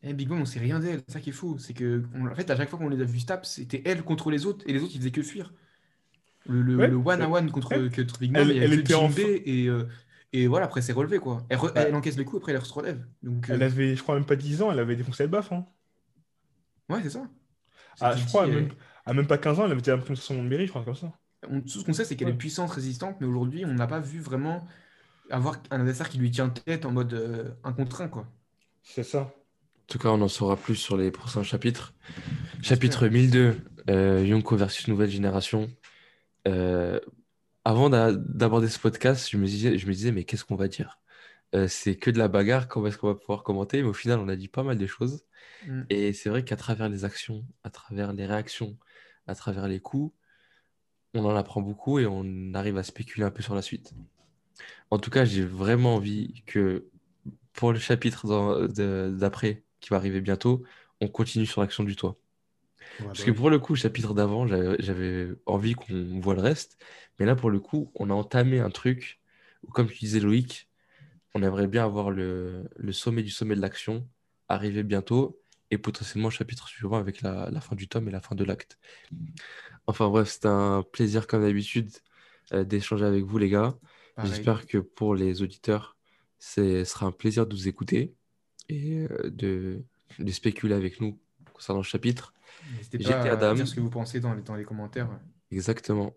[0.04, 1.02] Eh, Big Mom, on sait rien d'elle.
[1.08, 1.58] C'est ça qui est fou.
[1.58, 4.04] C'est que, on- en fait, à chaque fois qu'on les a vus tap, c'était elle
[4.04, 5.54] contre les autres et les autres, ils faisaient que fuir.
[6.48, 9.10] Le, le, Ouais, le one à one contre, contre Big Mom, elle- elle était en
[9.12, 9.88] et, euh,
[10.34, 11.46] et voilà, après, c'est relevé quoi.
[11.50, 11.86] Elle, re- Ouais.
[11.88, 13.06] elle encaisse le coup, après, elle se relève.
[13.22, 15.52] Donc, euh, Elle avait, je crois, même pas 10 ans, elle avait défoncé le baf.
[15.52, 15.66] Hein.
[16.90, 17.24] ouais, c'est ça.
[18.02, 18.70] Ah, je crois, euh, même,
[19.06, 21.12] à même pas 15 ans, elle avait déjà son mairie, je crois, comme ça.
[21.50, 22.34] on- tout ce qu'on sait, c'est qu'elle Ouais.
[22.34, 24.66] est puissante, résistante, mais aujourd'hui, on n'a pas vu vraiment
[25.30, 28.28] avoir un adversaire qui lui tient tête en mode euh, un contre un quoi.
[28.82, 29.20] C'est ça.
[29.22, 29.32] En
[29.88, 31.94] tout cas, on en saura plus sur les prochains chapitres.
[32.62, 33.58] Chapitre 1002,
[33.90, 35.70] euh, Yonko versus Nouvelle Génération.
[36.48, 37.00] Euh,
[37.66, 40.68] avant d'a- d'aborder ce podcast, je me disais, je me disais mais qu'est-ce qu'on va
[40.68, 41.00] dire?
[41.56, 43.82] Euh, c'est que de la bagarre, comment est-ce qu'on va pouvoir commenter?
[43.82, 45.24] Mais au final, on a dit pas mal de choses.
[45.68, 45.84] Mm.
[45.90, 48.78] Et c'est vrai qu'à travers les actions, à travers les réactions,
[49.28, 50.14] à travers les coups,
[51.14, 53.94] on en apprend beaucoup et on arrive à spéculer un peu sur la suite.
[54.90, 56.88] En tout cas, j'ai vraiment envie que
[57.54, 58.28] pour le chapitre
[59.10, 60.64] d'après, qui va arriver bientôt,
[61.02, 62.18] on continue sur l'action du toit.
[63.12, 66.78] Parce que pour le coup, le chapitre d'avant, j'avais envie qu'on voit le reste.
[67.20, 69.22] Mais là, pour le coup, on a entamé un truc
[69.64, 70.70] où, comme tu disais Loïc,
[71.36, 74.08] on aimerait bien avoir le, le sommet du sommet de l'action
[74.50, 78.22] arriver bientôt et potentiellement le chapitre suivant avec la, la fin du tome et la
[78.22, 78.80] fin de l'acte.
[79.88, 81.92] Enfin bref, c'était un plaisir comme d'habitude
[82.54, 83.78] euh, d'échanger avec vous les gars.
[84.22, 85.98] J'espère que pour les auditeurs,
[86.40, 88.16] ce sera un plaisir de vous écouter
[88.70, 89.84] et euh, de,
[90.20, 91.20] de spéculer avec nous
[91.54, 92.34] concernant le chapitre.
[92.76, 93.54] N'hésitez J'étais pas à Adam.
[93.54, 95.10] dire ce que vous pensez dans les, dans les commentaires.
[95.52, 96.14] Exactement,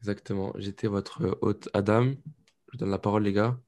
[0.00, 0.52] exactement.
[0.56, 2.04] J'étais votre hôte Adam.
[2.04, 3.58] Je vous donne la parole les gars.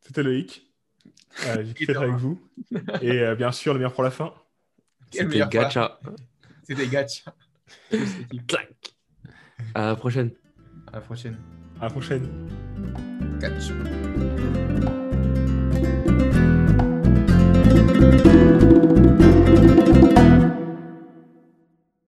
[0.00, 0.66] C'était Loïc.
[1.46, 2.10] Euh, J'ai kiffé être Énorme.
[2.10, 2.50] avec vous.
[3.00, 4.34] Et euh, bien sûr, le meilleur pour la fin.
[5.10, 5.46] C'était.
[5.48, 6.00] Gacha.
[6.64, 7.34] C'était gacha.
[8.46, 8.94] Clac.
[9.74, 10.30] À la prochaine.
[10.88, 11.38] À la prochaine.
[11.80, 12.28] À la prochaine.
[13.38, 14.31] Gacha.
[18.12, 18.51] thank you